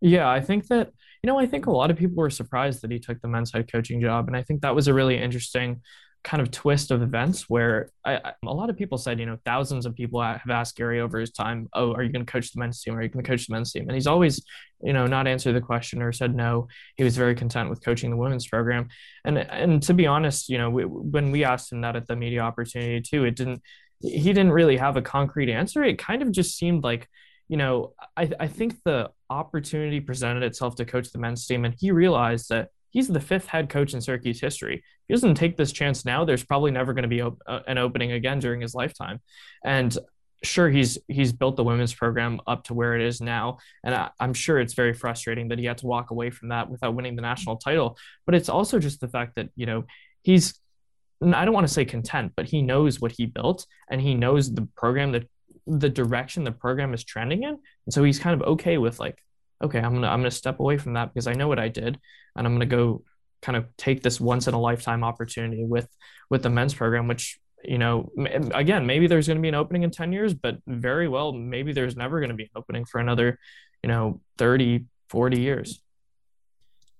[0.00, 0.90] Yeah, I think that
[1.22, 3.52] you know I think a lot of people were surprised that he took the men's
[3.52, 5.80] head coaching job, and I think that was a really interesting
[6.26, 9.38] kind of twist of events where I, I, a lot of people said, you know,
[9.44, 12.50] thousands of people have asked Gary over his time, oh, are you going to coach
[12.50, 12.96] the men's team?
[12.96, 13.84] Are you going to coach the men's team?
[13.84, 14.44] And he's always,
[14.82, 16.66] you know, not answered the question or said no.
[16.96, 18.88] He was very content with coaching the women's program.
[19.24, 22.16] And and to be honest, you know, we, when we asked him that at the
[22.16, 23.62] media opportunity too, it didn't.
[24.00, 25.84] He didn't really have a concrete answer.
[25.84, 27.08] It kind of just seemed like,
[27.48, 31.74] you know, I, I think the opportunity presented itself to coach the men's team, and
[31.78, 34.76] he realized that he's the fifth head coach in Syracuse history.
[34.76, 37.60] If he doesn't take this chance now, there's probably never going to be op- uh,
[37.66, 39.20] an opening again during his lifetime.
[39.64, 39.96] And
[40.42, 44.10] sure, he's he's built the women's program up to where it is now, and I,
[44.20, 47.16] I'm sure it's very frustrating that he had to walk away from that without winning
[47.16, 47.98] the national title.
[48.24, 49.84] But it's also just the fact that you know
[50.22, 50.58] he's
[51.22, 54.52] I don't want to say content, but he knows what he built and he knows
[54.52, 55.28] the program that
[55.66, 57.50] the direction the program is trending in.
[57.50, 59.18] And so he's kind of okay with like,
[59.62, 61.98] okay, I'm gonna I'm gonna step away from that because I know what I did
[62.34, 63.02] and I'm to go
[63.42, 65.88] kind of take this once in a lifetime opportunity with
[66.30, 68.10] with the men's program which you know
[68.54, 71.72] again maybe there's going to be an opening in 10 years but very well maybe
[71.72, 73.38] there's never going to be an opening for another
[73.82, 75.82] you know 30 40 years.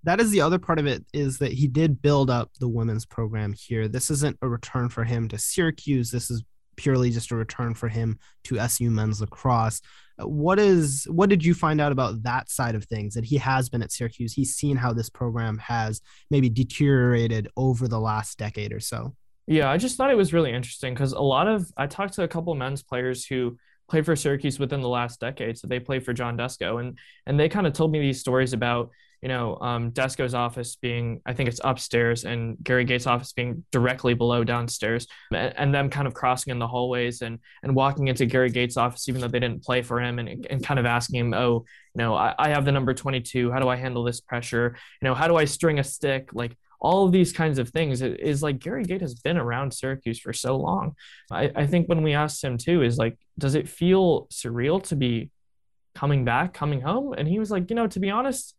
[0.05, 3.05] That is the other part of it is that he did build up the women's
[3.05, 3.89] program here.
[3.89, 6.11] This isn't a return for him to syracuse.
[6.11, 6.45] This is
[6.77, 9.81] purely just a return for him to su men's lacrosse
[10.19, 13.37] uh, what is what did you find out about that side of things that he
[13.37, 14.33] has been at Syracuse?
[14.33, 19.15] He's seen how this program has maybe deteriorated over the last decade or so.
[19.47, 22.23] Yeah, I just thought it was really interesting because a lot of I talked to
[22.23, 23.59] a couple men's players who
[23.89, 25.59] played for Syracuse within the last decade.
[25.59, 28.53] So they played for John Desko and and they kind of told me these stories
[28.53, 28.91] about
[29.27, 33.65] you know, um, Desko's office being, I think it's upstairs, and Gary Gait's office being
[33.73, 38.07] directly below downstairs, and, and, them kind of crossing in the hallways and and walking
[38.07, 40.87] into Gary Gait's office, even though they didn't play for him, and, and kind of
[40.87, 41.65] asking him, oh,
[41.97, 43.51] you know, I, I have the number 22.
[43.51, 44.77] How do I handle this pressure?
[45.03, 46.31] You know, how do I string a stick?
[46.33, 50.21] Like all of these kinds of things is like Gary Gait has been around Syracuse
[50.21, 50.95] for so long.
[51.33, 54.95] I, I think when we asked him too, is like, does it feel surreal to
[54.95, 55.31] be
[55.97, 57.13] coming back, coming home?
[57.13, 58.55] And he was like, you know, to be honest,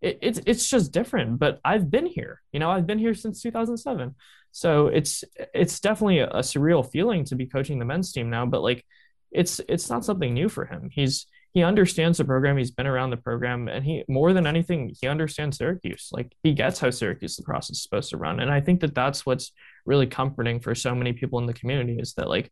[0.00, 1.38] it, it's it's just different.
[1.38, 2.42] But I've been here.
[2.52, 4.14] You know, I've been here since 2007.
[4.52, 8.46] So it's it's definitely a, a surreal feeling to be coaching the men's team now.
[8.46, 8.84] But like,
[9.30, 10.88] it's it's not something new for him.
[10.92, 12.58] He's he understands the program.
[12.58, 16.10] He's been around the program, and he more than anything, he understands Syracuse.
[16.12, 19.24] Like he gets how Syracuse lacrosse is supposed to run, and I think that that's
[19.24, 19.52] what's
[19.86, 22.50] really comforting for so many people in the community is that like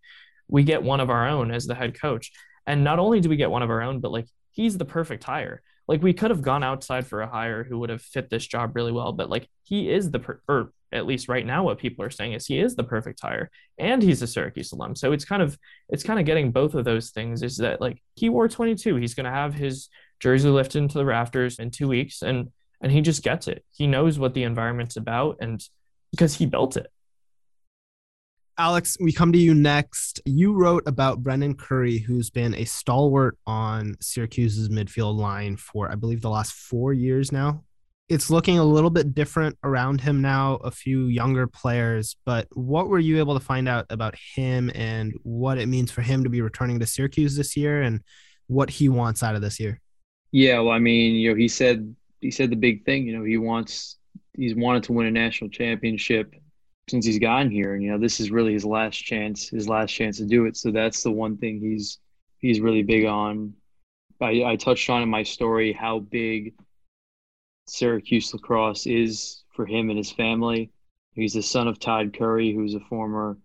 [0.49, 2.33] we get one of our own as the head coach,
[2.67, 5.25] and not only do we get one of our own, but like he's the perfect
[5.25, 8.47] hire like we could have gone outside for a hire who would have fit this
[8.47, 11.79] job really well but like he is the per- or at least right now what
[11.79, 14.95] people are saying is he is the perfect hire and he's a Syracuse alum.
[14.95, 18.01] So it's kind of it's kind of getting both of those things is that like
[18.15, 19.89] he wore 22 he's going to have his
[20.21, 23.65] jersey lifted into the rafters in 2 weeks and and he just gets it.
[23.73, 25.63] He knows what the environment's about and
[26.13, 26.87] because he built it
[28.57, 30.21] Alex, we come to you next.
[30.25, 35.97] You wrote about Brendan Curry, who's been a stalwart on Syracuse's midfield line for, I
[35.97, 37.65] believe, the last four years now.
[38.09, 42.15] It's looking a little bit different around him now, a few younger players.
[42.25, 46.03] But what were you able to find out about him and what it means for
[46.03, 48.03] him to be returning to Syracuse this year and
[48.47, 49.81] what he wants out of this year?
[50.31, 53.07] Yeah, well, I mean, you know, he said he said the big thing.
[53.07, 53.99] You know, he wants
[54.37, 56.35] he's wanted to win a national championship
[56.89, 57.75] since he's gotten here.
[57.75, 60.57] And you know, this is really his last chance, his last chance to do it.
[60.57, 61.99] So that's the one thing he's
[62.39, 63.55] he's really big on.
[64.21, 66.55] I, I touched on in my story how big
[67.67, 70.71] Syracuse lacrosse is for him and his family.
[71.13, 73.39] He's the son of Todd Curry, who's a former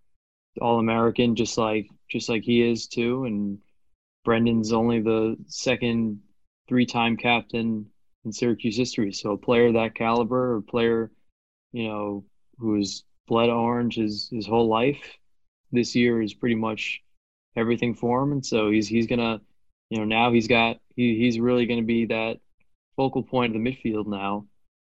[0.61, 3.25] All American, just like just like he is too.
[3.25, 3.59] And
[4.25, 6.19] Brendan's only the second
[6.67, 7.85] three-time captain
[8.25, 9.13] in Syracuse history.
[9.13, 11.11] So a player that caliber, a player,
[11.71, 12.25] you know,
[12.57, 15.17] who's bled orange his his whole life.
[15.71, 17.01] This year is pretty much
[17.55, 19.39] everything for him, and so he's he's gonna,
[19.89, 22.39] you know, now he's got he he's really gonna be that
[22.97, 24.47] focal point of the midfield now.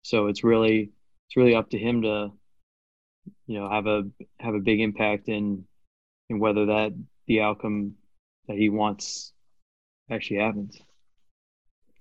[0.03, 0.91] So it's really
[1.29, 2.33] it's really up to him to,
[3.47, 4.03] you know, have a
[4.41, 5.65] have a big impact in
[6.29, 6.93] in whether that
[7.27, 7.95] the outcome
[8.49, 9.33] that he wants
[10.11, 10.79] actually happens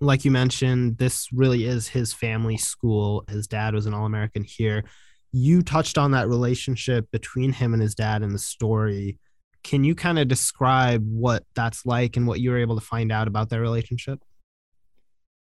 [0.01, 3.23] like you mentioned, this really is his family school.
[3.29, 4.83] His dad was an All American here
[5.33, 9.17] you touched on that relationship between him and his dad in the story.
[9.63, 13.11] Can you kind of describe what that's like and what you were able to find
[13.11, 14.19] out about their relationship?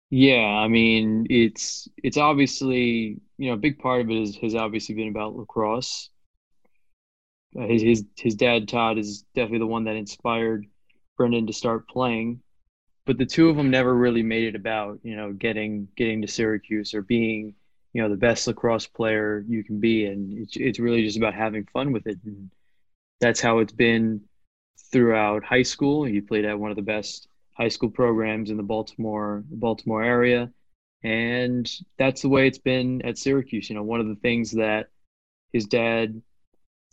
[0.09, 4.55] Yeah, I mean, it's it's obviously you know a big part of it is, has
[4.55, 6.09] obviously been about lacrosse.
[7.57, 10.65] Uh, his his his dad Todd is definitely the one that inspired
[11.17, 12.41] Brendan to start playing,
[13.05, 16.27] but the two of them never really made it about you know getting getting to
[16.27, 17.55] Syracuse or being
[17.93, 21.33] you know the best lacrosse player you can be and it's, it's really just about
[21.33, 22.49] having fun with it and
[23.19, 24.21] that's how it's been
[24.91, 26.03] throughout high school.
[26.03, 30.49] He played at one of the best high school programs in the baltimore baltimore area
[31.03, 33.69] and that's the way it's been at syracuse.
[33.69, 34.87] You know one of the things that
[35.53, 36.21] his dad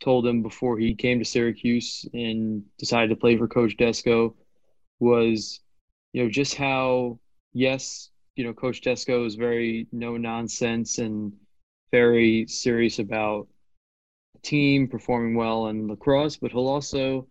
[0.02, 4.34] told him before he came to syracuse and decided to play for coach desko
[5.00, 5.60] was
[6.12, 7.18] you know just how
[7.52, 11.32] yes you know, Coach Desko is very no nonsense and
[11.90, 13.48] very serious about
[14.42, 17.26] team performing well in lacrosse, but he'll also,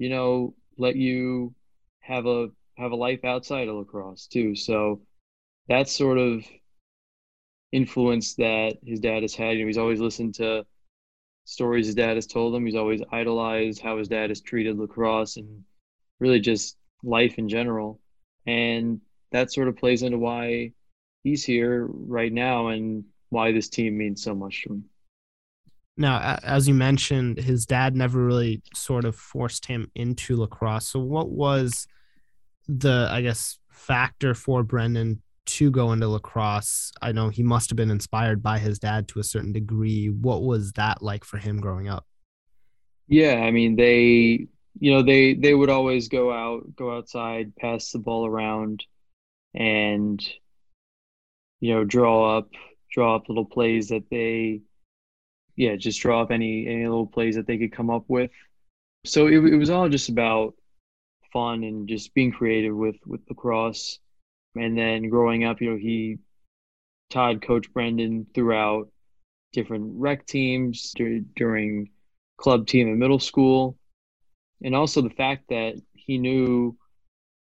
[0.00, 1.54] you know, let you
[2.00, 4.56] have a have a life outside of lacrosse too.
[4.56, 5.00] So
[5.68, 6.44] that sort of
[7.70, 9.56] influence that his dad has had.
[9.56, 10.66] You know, he's always listened to
[11.44, 12.66] stories his dad has told him.
[12.66, 15.62] He's always idolized how his dad has treated lacrosse and
[16.18, 18.00] really just life in general.
[18.44, 19.00] And
[19.32, 20.72] that sort of plays into why
[21.24, 24.84] he's here right now and why this team means so much to him.
[25.96, 30.88] Now, as you mentioned, his dad never really sort of forced him into lacrosse.
[30.88, 31.88] So, what was
[32.68, 36.92] the, I guess, factor for Brendan to go into lacrosse?
[37.02, 40.08] I know he must have been inspired by his dad to a certain degree.
[40.08, 42.06] What was that like for him growing up?
[43.08, 44.46] Yeah, I mean, they,
[44.78, 48.84] you know, they they would always go out, go outside, pass the ball around
[49.58, 50.24] and
[51.60, 52.48] you know draw up
[52.90, 54.62] draw up little plays that they
[55.56, 58.30] yeah just draw up any any little plays that they could come up with.
[59.04, 60.54] So it, it was all just about
[61.32, 63.98] fun and just being creative with with lacrosse.
[64.54, 66.18] And then growing up you know he
[67.10, 68.88] Todd coach Brendan throughout
[69.52, 70.94] different rec teams
[71.34, 71.90] during
[72.36, 73.76] club team in middle school,
[74.62, 76.76] and also the fact that he knew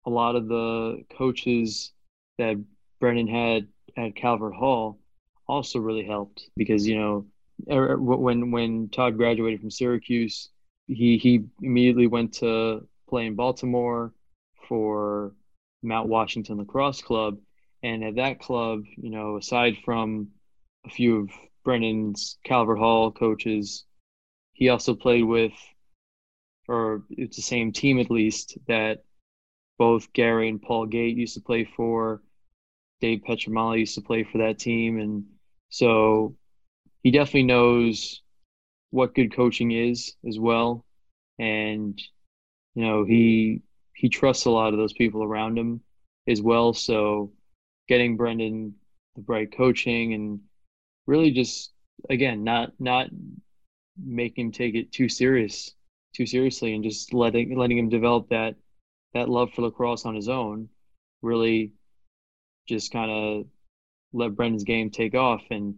[0.05, 1.92] a lot of the coaches
[2.37, 2.63] that
[2.99, 3.67] Brendan had
[3.97, 4.99] at Calvert Hall
[5.47, 7.25] also really helped because you know
[7.69, 10.49] er, er, when when Todd graduated from Syracuse,
[10.87, 14.13] he he immediately went to play in Baltimore
[14.67, 15.35] for
[15.81, 17.37] Mount Washington Lacrosse Club,
[17.83, 20.29] and at that club, you know, aside from
[20.85, 21.29] a few of
[21.63, 23.85] Brendan's Calvert Hall coaches,
[24.53, 25.53] he also played with,
[26.67, 29.03] or it's the same team at least that
[29.83, 32.21] both Gary and Paul Gait used to play for.
[33.01, 35.25] Dave Pietramala used to play for that team, and
[35.67, 36.37] so
[37.01, 38.21] he definitely knows
[38.91, 40.85] what good coaching is as well,
[41.37, 42.01] and
[42.75, 43.61] you know he
[43.93, 45.81] he trusts a lot of those people around him
[46.29, 46.71] as well.
[46.71, 47.33] So
[47.89, 48.75] getting Brendan
[49.17, 50.39] the right coaching and
[51.07, 51.73] really just
[52.09, 53.09] again not not
[54.01, 55.75] make him take it too serious
[56.15, 58.55] too seriously and just letting letting him develop that
[59.13, 60.69] that love for lacrosse on his own
[61.21, 61.71] really
[62.67, 63.45] just kind of
[64.13, 65.75] let Brendan's game take off and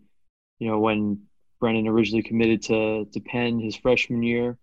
[0.60, 1.22] you know when
[1.60, 4.58] Brendan originally committed to to Penn his freshman year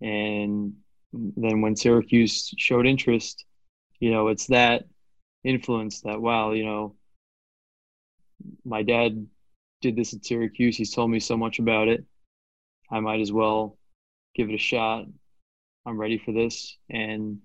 [0.00, 0.74] and
[1.12, 3.44] then when Syracuse showed interest
[4.00, 4.84] you know it's that
[5.44, 6.94] influence that wow you know
[8.64, 9.26] my dad
[9.80, 12.04] did this at Syracuse he's told me so much about it
[12.90, 13.78] I might as well
[14.34, 15.04] give it a shot.
[15.86, 16.76] I'm ready for this.
[16.90, 17.38] And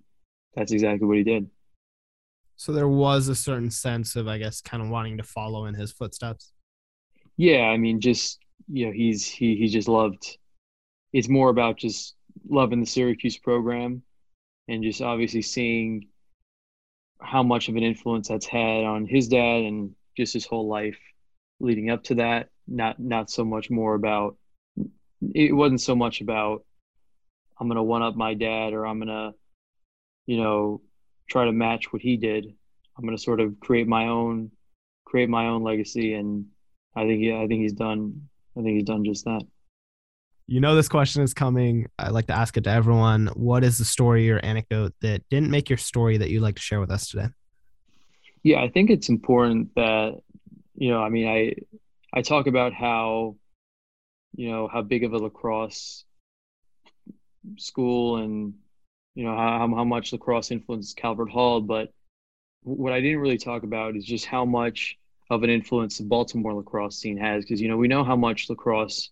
[0.56, 1.50] that's exactly what he did.
[2.56, 5.76] So there was a certain sense of, I guess, kind of wanting to follow in
[5.76, 6.52] his footsteps.
[7.38, 10.38] Yeah, I mean, just you know, he's he he just loved.
[11.14, 12.16] It's more about just
[12.50, 14.04] loving the Syracuse program,
[14.68, 16.08] and just obviously seeing
[17.22, 21.00] how much of an influence that's had on his dad and just his whole life
[21.60, 22.50] leading up to that.
[22.68, 24.38] Not not so much more about
[25.34, 26.64] it wasn't so much about
[27.60, 29.34] I'm gonna one up my dad or I'm gonna,
[30.30, 30.80] you know,
[31.28, 32.54] try to match what he did.
[32.96, 34.52] I'm gonna sort of create my own
[35.04, 36.46] create my own legacy and
[36.96, 39.42] I think yeah, I think he's done I think he's done just that.
[40.46, 41.88] You know this question is coming.
[41.98, 43.28] I like to ask it to everyone.
[43.34, 46.62] What is the story or anecdote that didn't make your story that you'd like to
[46.62, 47.30] share with us today?
[48.44, 50.20] Yeah, I think it's important that
[50.76, 51.56] you know, I mean, I
[52.14, 53.36] I talk about how
[54.36, 56.06] you know how big of a lacrosse
[57.58, 58.54] school and
[59.20, 61.92] you know how how much lacrosse influenced Calvert Hall, but
[62.64, 64.98] what I didn't really talk about is just how much
[65.30, 68.50] of an influence the Baltimore lacrosse scene has because you know we know how much
[68.50, 69.10] lacrosse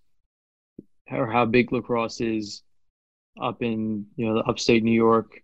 [1.12, 2.64] or how big lacrosse is
[3.42, 5.44] up in you know the upstate New York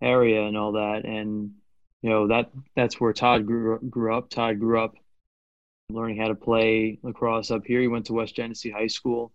[0.00, 1.04] area and all that.
[1.04, 1.50] And
[2.00, 4.30] you know that that's where Todd grew grew up.
[4.30, 4.94] Todd grew up
[5.90, 7.82] learning how to play lacrosse up here.
[7.82, 9.30] He went to West Genesee High School,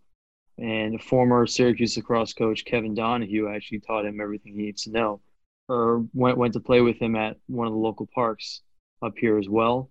[0.58, 5.22] and former Syracuse lacrosse coach Kevin Donahue actually taught him everything he needs to know,
[5.68, 8.62] or went went to play with him at one of the local parks
[9.02, 9.90] up here as well.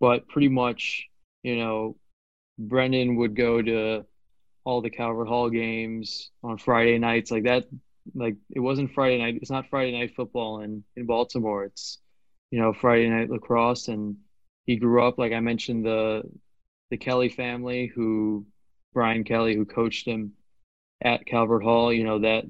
[0.00, 1.06] But pretty much,
[1.42, 1.96] you know,
[2.58, 4.04] Brendan would go to
[4.64, 7.66] all the Calvert Hall games on Friday nights like that.
[8.14, 9.38] Like it wasn't Friday night.
[9.40, 11.64] It's not Friday night football in in Baltimore.
[11.64, 11.98] It's
[12.50, 14.16] you know Friday night lacrosse and
[14.66, 16.22] he grew up like I mentioned the
[16.90, 18.46] the Kelly family who
[18.96, 20.32] Brian Kelly who coached him
[21.02, 22.44] at Calvert Hall, you know that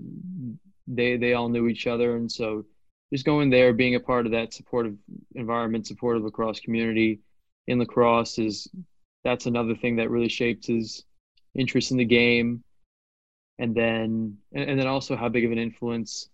[0.87, 2.65] they they all knew each other and so
[3.13, 4.97] just going there being a part of that supportive
[5.35, 7.21] environment, supportive lacrosse community
[7.67, 8.69] in lacrosse is
[9.25, 11.05] that's another thing that really shaped his
[11.57, 12.63] interest in the game
[13.59, 16.29] and then and then also how big of an influence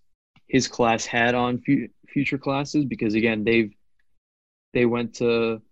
[0.47, 1.63] his class had on
[2.07, 3.73] future classes because again they've
[4.75, 5.63] they went to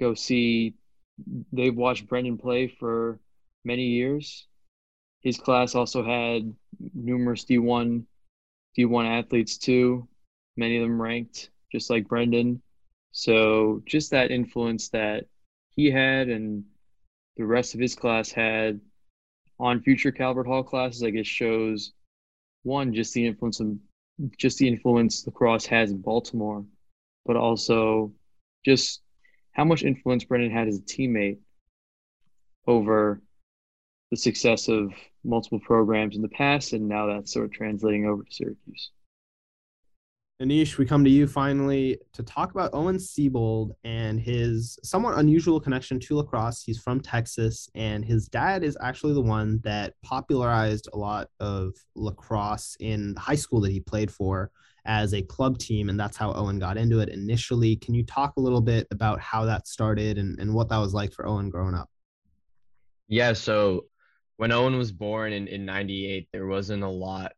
[0.00, 0.74] go see.
[1.52, 3.20] They've watched Brendan play for
[3.64, 4.46] many years.
[5.20, 6.52] His class also had
[6.94, 8.04] numerous D1
[8.76, 10.08] D1 athletes too,
[10.56, 12.62] many of them ranked just like Brendan.
[13.12, 15.26] So just that influence that
[15.76, 16.64] he had and
[17.36, 18.80] the rest of his class had
[19.58, 21.92] on future Calvert Hall classes, I guess shows
[22.62, 23.76] one just the influence of
[24.38, 26.64] just the influence lacrosse has in Baltimore,
[27.26, 28.12] but also
[28.64, 29.02] just
[29.52, 31.38] how much influence Brendan had as a teammate
[32.66, 33.20] over
[34.12, 34.92] the success of
[35.24, 38.90] multiple programs in the past, and now that's sort of translating over to Syracuse.
[40.42, 45.58] Anish, we come to you finally to talk about Owen Seebold and his somewhat unusual
[45.58, 46.62] connection to lacrosse.
[46.62, 51.72] He's from Texas, and his dad is actually the one that popularized a lot of
[51.94, 54.50] lacrosse in the high school that he played for
[54.84, 57.76] as a club team, and that's how Owen got into it initially.
[57.76, 60.92] Can you talk a little bit about how that started and, and what that was
[60.92, 61.88] like for Owen growing up?
[63.08, 63.86] Yeah, so
[64.42, 67.30] when Owen was born in, in 98, there wasn't a lot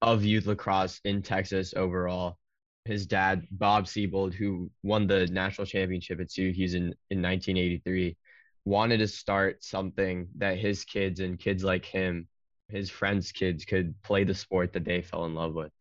[0.00, 2.38] of youth lacrosse in Texas overall.
[2.86, 8.16] His dad, Bob Seebold, who won the national championship at Syracuse in, in 1983,
[8.64, 12.26] wanted to start something that his kids and kids like him,
[12.70, 15.72] his friends' kids, could play the sport that they fell in love with.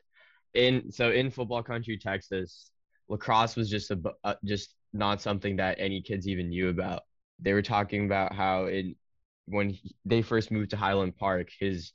[0.55, 2.69] In so in football country, Texas,
[3.07, 7.03] lacrosse was just a uh, just not something that any kids even knew about.
[7.39, 8.95] They were talking about how in
[9.47, 11.91] when he, they first moved to Highland Park, his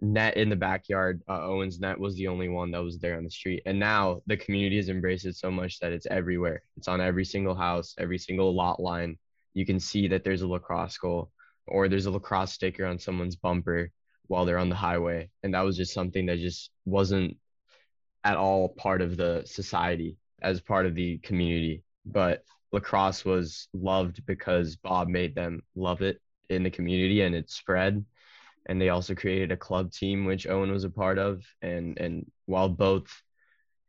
[0.00, 3.24] net in the backyard, uh, Owen's net was the only one that was there on
[3.24, 3.62] the street.
[3.66, 6.62] And now the community has embraced it so much that it's everywhere.
[6.76, 9.18] It's on every single house, every single lot line.
[9.54, 11.30] You can see that there's a lacrosse goal
[11.66, 13.90] or there's a lacrosse sticker on someone's bumper
[14.28, 15.30] while they're on the highway.
[15.42, 17.36] And that was just something that just wasn't
[18.24, 21.84] at all part of the society as part of the community.
[22.04, 22.42] But
[22.72, 26.20] lacrosse was loved because Bob made them love it
[26.50, 28.04] in the community and it spread
[28.68, 32.30] and they also created a club team which Owen was a part of and and
[32.46, 33.06] while both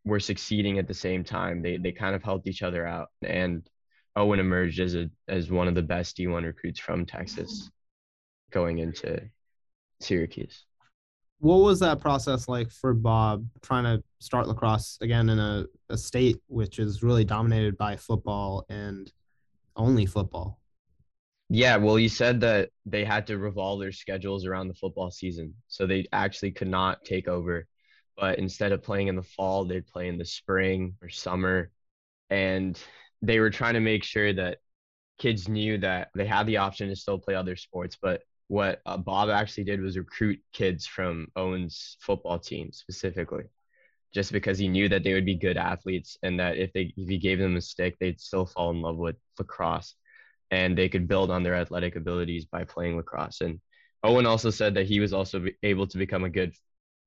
[0.06, 3.68] were succeeding at the same time they they kind of helped each other out and
[4.16, 7.70] Owen emerged as a as one of the best D1 recruits from Texas
[8.52, 9.22] going into
[10.02, 10.66] Syracuse.
[11.40, 15.98] What was that process like for Bob trying to start lacrosse again in a, a
[15.98, 19.12] state which is really dominated by football and
[19.76, 20.60] only football?
[21.50, 25.54] Yeah, well, you said that they had to revolve their schedules around the football season.
[25.68, 27.68] So they actually could not take over.
[28.18, 31.72] But instead of playing in the fall, they'd play in the spring or summer.
[32.30, 32.80] And
[33.22, 34.60] they were trying to make sure that
[35.20, 37.98] kids knew that they had the option to still play other sports.
[38.02, 43.46] But what uh, Bob actually did was recruit kids from Owen's football team specifically,
[44.14, 47.10] just because he knew that they would be good athletes and that if they if
[47.10, 49.96] he gave them a stick, they'd still fall in love with lacrosse
[50.52, 53.42] and they could build on their athletic abilities by playing lacrosse.
[53.42, 53.60] And
[54.04, 56.54] Owen also said that he was also able to become a good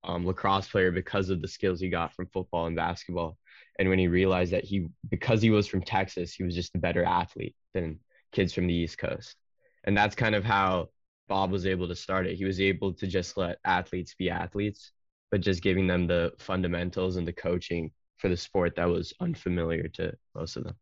[0.03, 3.37] um, lacrosse player because of the skills he got from football and basketball.
[3.79, 6.79] And when he realized that he, because he was from Texas, he was just a
[6.79, 7.99] better athlete than
[8.31, 9.35] kids from the East Coast.
[9.83, 10.89] And that's kind of how
[11.27, 12.35] Bob was able to start it.
[12.35, 14.91] He was able to just let athletes be athletes,
[15.31, 19.87] but just giving them the fundamentals and the coaching for the sport that was unfamiliar
[19.87, 20.75] to most of them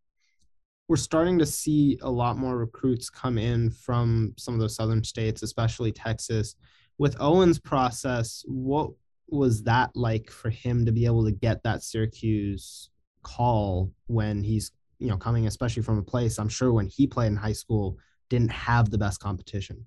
[0.90, 5.04] we're starting to see a lot more recruits come in from some of those southern
[5.04, 6.56] states, especially Texas.
[6.98, 8.90] With Owen's process, what
[9.30, 12.90] was that like for him to be able to get that Syracuse
[13.22, 17.28] call when he's you know coming especially from a place I'm sure when he played
[17.28, 17.98] in high school
[18.30, 19.86] didn't have the best competition.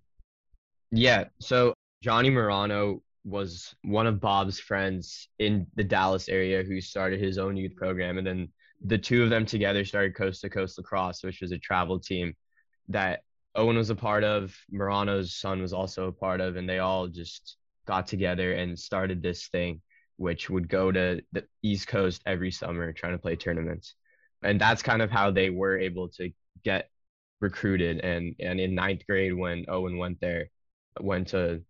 [0.92, 7.20] Yeah, so Johnny Morano was one of Bob's friends in the Dallas area who started
[7.20, 8.48] his own youth program and then
[8.84, 12.34] the two of them together started Coast to Coast Lacrosse, which was a travel team
[12.88, 13.22] that
[13.54, 17.06] Owen was a part of, Morano's son was also a part of, and they all
[17.06, 17.56] just
[17.86, 19.80] got together and started this thing,
[20.16, 23.94] which would go to the East Coast every summer trying to play tournaments.
[24.42, 26.32] And that's kind of how they were able to
[26.64, 26.90] get
[27.40, 28.00] recruited.
[28.00, 30.48] And and in ninth grade, when Owen went there,
[31.00, 31.62] went to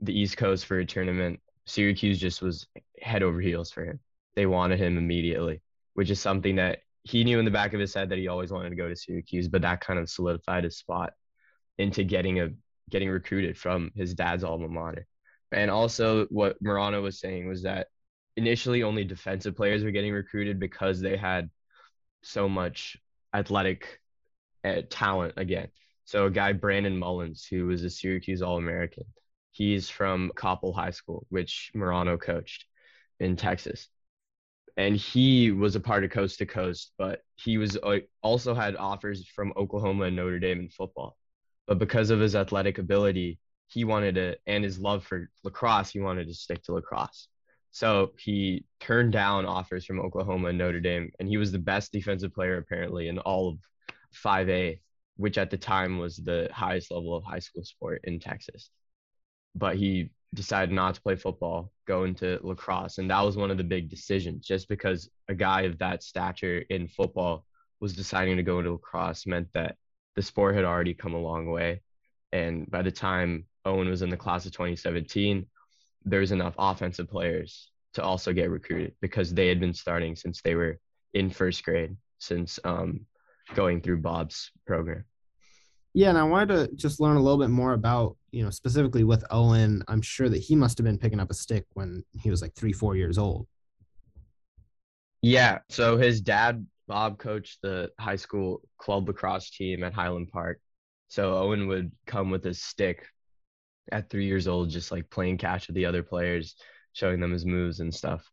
[0.00, 2.66] the East Coast for a tournament, Syracuse just was
[3.00, 4.00] head over heels for him.
[4.34, 5.62] They wanted him immediately
[5.98, 8.52] which is something that he knew in the back of his head that he always
[8.52, 11.12] wanted to go to Syracuse, but that kind of solidified his spot
[11.76, 12.50] into getting a
[12.88, 15.08] getting recruited from his dad's alma mater.
[15.50, 17.88] And also what Morano was saying was that
[18.36, 21.50] initially only defensive players were getting recruited because they had
[22.22, 22.96] so much
[23.34, 23.98] athletic
[24.62, 25.66] uh, talent again.
[26.04, 29.06] So a guy Brandon Mullins who was a Syracuse All-American.
[29.50, 32.66] He's from Coppell High School, which Morano coached
[33.18, 33.88] in Texas
[34.78, 38.76] and he was a part of Coast to Coast, but he was uh, also had
[38.76, 41.18] offers from Oklahoma and Notre Dame in football.
[41.66, 45.98] But because of his athletic ability, he wanted to, and his love for lacrosse, he
[45.98, 47.26] wanted to stick to lacrosse.
[47.72, 51.90] So he turned down offers from Oklahoma and Notre Dame, and he was the best
[51.90, 53.58] defensive player apparently in all of
[54.24, 54.78] 5A,
[55.16, 58.70] which at the time was the highest level of high school sport in Texas.
[59.56, 62.98] But he decided not to play football, go into lacrosse.
[62.98, 64.46] And that was one of the big decisions.
[64.46, 67.44] Just because a guy of that stature in football
[67.80, 69.76] was deciding to go into lacrosse meant that
[70.16, 71.80] the sport had already come a long way.
[72.32, 75.46] And by the time Owen was in the class of 2017,
[76.04, 80.54] there's enough offensive players to also get recruited because they had been starting since they
[80.54, 80.78] were
[81.14, 83.06] in first grade, since um,
[83.54, 85.04] going through Bob's program.
[85.98, 89.02] Yeah, and I wanted to just learn a little bit more about, you know, specifically
[89.02, 89.82] with Owen.
[89.88, 92.54] I'm sure that he must have been picking up a stick when he was like
[92.54, 93.48] three, four years old.
[95.22, 95.58] Yeah.
[95.70, 100.60] So his dad, Bob, coached the high school club lacrosse team at Highland Park.
[101.08, 103.04] So Owen would come with his stick
[103.90, 106.54] at three years old, just like playing catch with the other players,
[106.92, 108.24] showing them his moves and stuff.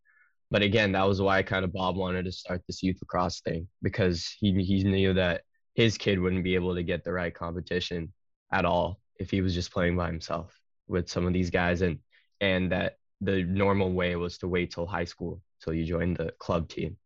[0.52, 3.68] But again, that was why kind of Bob wanted to start this youth lacrosse thing
[3.82, 5.42] because he he knew that
[5.76, 8.12] his kid wouldn't be able to get the right competition
[8.52, 12.00] at all if he was just playing by himself with some of these guys and
[12.42, 16.34] and that the normal way was to wait till high school till you join the
[16.40, 16.98] club team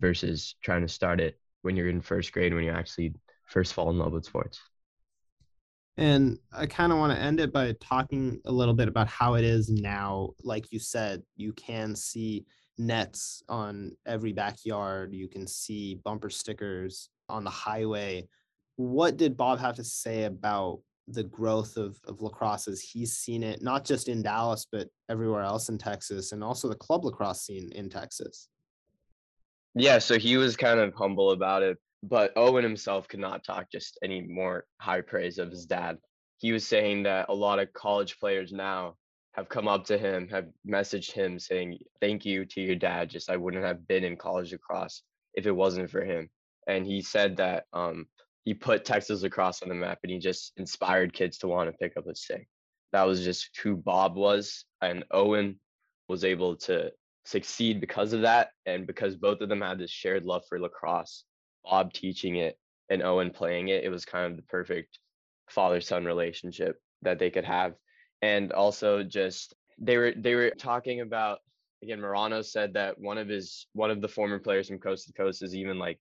[0.00, 3.14] versus trying to start it when you're in first grade when you actually
[3.46, 4.60] first fall in love with sports.
[5.96, 9.34] And I kind of want to end it by talking a little bit about how
[9.34, 10.30] it is now.
[10.42, 12.44] Like you said, you can see
[12.76, 18.28] nets on every backyard, you can see bumper stickers on the highway.
[18.76, 23.42] What did Bob have to say about the growth of, of lacrosse as he's seen
[23.42, 27.42] it, not just in Dallas, but everywhere else in Texas, and also the club lacrosse
[27.42, 28.48] scene in Texas?
[29.74, 33.70] Yeah, so he was kind of humble about it but Owen himself could not talk
[33.72, 35.96] just any more high praise of his dad.
[36.36, 38.96] He was saying that a lot of college players now
[39.32, 43.08] have come up to him, have messaged him saying, Thank you to your dad.
[43.08, 45.02] Just I wouldn't have been in college lacrosse
[45.32, 46.28] if it wasn't for him.
[46.66, 48.06] And he said that um,
[48.44, 51.76] he put Texas lacrosse on the map and he just inspired kids to want to
[51.76, 52.46] pick up a stick.
[52.92, 54.64] That was just who Bob was.
[54.80, 55.58] And Owen
[56.08, 56.90] was able to
[57.24, 58.50] succeed because of that.
[58.66, 61.24] And because both of them had this shared love for lacrosse
[61.64, 62.58] Bob teaching it
[62.90, 64.98] and Owen playing it, it was kind of the perfect
[65.48, 67.74] father son relationship that they could have.
[68.22, 71.38] And also just they were they were talking about
[71.82, 75.12] again Morano said that one of his one of the former players from coast to
[75.12, 75.98] coast is even like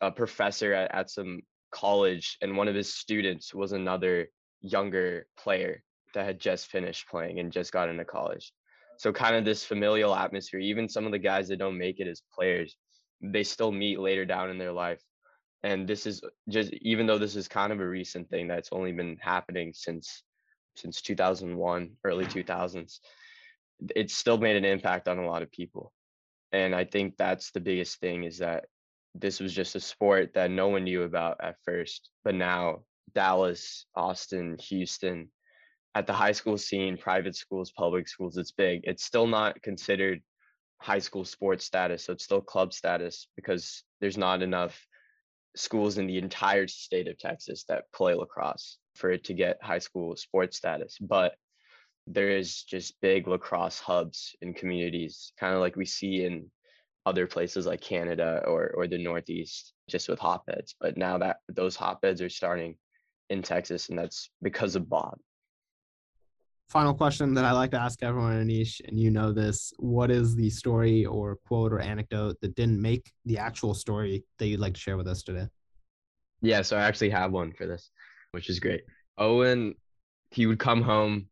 [0.00, 1.40] a professor at, at some
[1.72, 4.28] college and one of his students was another
[4.60, 5.82] younger player
[6.14, 8.52] that had just finished playing and just got into college.
[8.98, 12.08] So kind of this familial atmosphere, even some of the guys that don't make it
[12.08, 12.76] as players
[13.20, 15.02] they still meet later down in their life
[15.62, 18.70] and this is uh, just even though this is kind of a recent thing that's
[18.72, 20.22] only been happening since
[20.76, 23.00] since 2001 early 2000s
[23.94, 25.92] it's still made an impact on a lot of people
[26.52, 28.66] and i think that's the biggest thing is that
[29.20, 32.80] this was just a sport that no one knew about at first but now
[33.14, 35.28] dallas austin houston
[35.94, 40.20] at the high school scene private schools public schools it's big it's still not considered
[40.80, 42.04] high school sports status.
[42.04, 44.86] So it's still club status because there's not enough
[45.56, 49.78] schools in the entire state of Texas that play lacrosse for it to get high
[49.78, 50.98] school sports status.
[51.00, 51.34] But
[52.06, 56.50] there is just big lacrosse hubs in communities, kind of like we see in
[57.06, 60.74] other places like Canada or or the Northeast, just with hotbeds.
[60.80, 62.76] But now that those hotbeds are starting
[63.30, 65.16] in Texas, and that's because of Bob
[66.68, 69.72] final question that I like to ask everyone, Anish, and you know this.
[69.78, 74.46] What is the story or quote or anecdote that didn't make the actual story that
[74.46, 75.46] you'd like to share with us today?
[76.42, 77.90] Yeah, so I actually have one for this,
[78.32, 78.82] which is great.
[79.18, 79.74] Owen,
[80.30, 81.28] he would come home.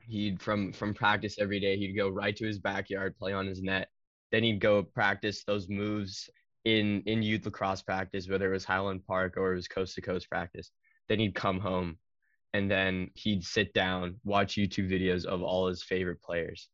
[0.00, 1.76] He'd from from practice every day.
[1.76, 3.88] He'd go right to his backyard, play on his net.
[4.32, 6.30] Then he'd go practice those moves
[6.64, 10.00] in in youth lacrosse practice, whether it was Highland Park or it was coast to
[10.00, 10.70] coast practice.
[11.08, 11.98] Then he'd come home
[12.52, 16.68] and then he'd sit down, watch YouTube videos of all his favorite players.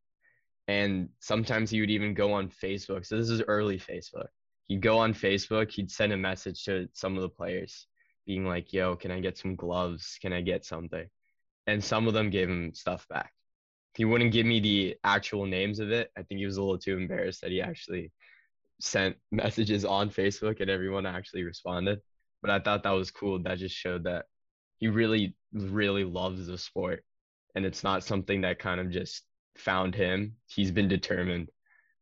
[0.68, 3.06] And sometimes he would even go on Facebook.
[3.06, 4.28] So this is early Facebook.
[4.68, 7.86] He'd go on Facebook, he'd send a message to some of the players,
[8.26, 10.18] being like, yo, can I get some gloves?
[10.20, 11.06] Can I get something?
[11.68, 13.32] And some of them gave him stuff back.
[13.96, 16.10] He wouldn't give me the actual names of it.
[16.16, 18.12] I think he was a little too embarrassed that he actually
[18.80, 22.00] sent messages on Facebook and everyone actually responded.
[22.42, 23.42] But I thought that was cool.
[23.42, 24.26] That just showed that
[24.78, 27.02] he really really loves the sport
[27.54, 29.24] and it's not something that kind of just
[29.56, 31.48] found him he's been determined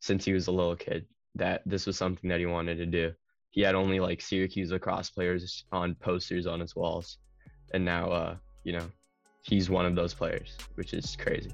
[0.00, 3.12] since he was a little kid that this was something that he wanted to do
[3.50, 7.18] he had only like syracuse lacrosse players on posters on his walls
[7.72, 8.86] and now uh you know
[9.42, 11.52] he's one of those players which is crazy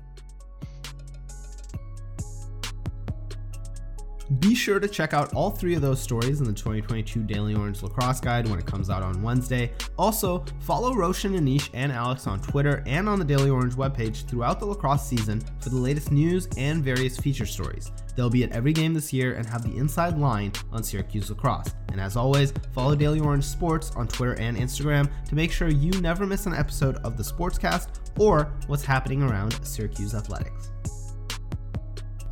[4.39, 7.83] Be sure to check out all three of those stories in the 2022 Daily Orange
[7.83, 9.73] Lacrosse Guide when it comes out on Wednesday.
[9.99, 14.61] Also, follow Roshan, Anish, and Alex on Twitter and on the Daily Orange webpage throughout
[14.61, 17.91] the lacrosse season for the latest news and various feature stories.
[18.15, 21.75] They'll be at every game this year and have the inside line on Syracuse lacrosse.
[21.91, 25.91] And as always, follow Daily Orange Sports on Twitter and Instagram to make sure you
[26.01, 30.71] never miss an episode of the Sportscast or what's happening around Syracuse athletics.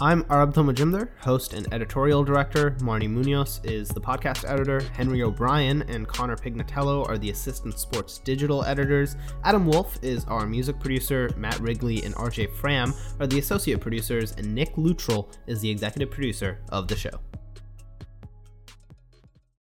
[0.00, 2.70] I'm Arabdho Majumder, host and editorial director.
[2.78, 4.78] Marnie Munoz is the podcast editor.
[4.92, 9.16] Henry O'Brien and Connor Pignatello are the assistant sports digital editors.
[9.42, 11.30] Adam Wolf is our music producer.
[11.36, 14.36] Matt Wrigley and RJ Fram are the associate producers.
[14.38, 17.18] And Nick Luttrell is the executive producer of the show.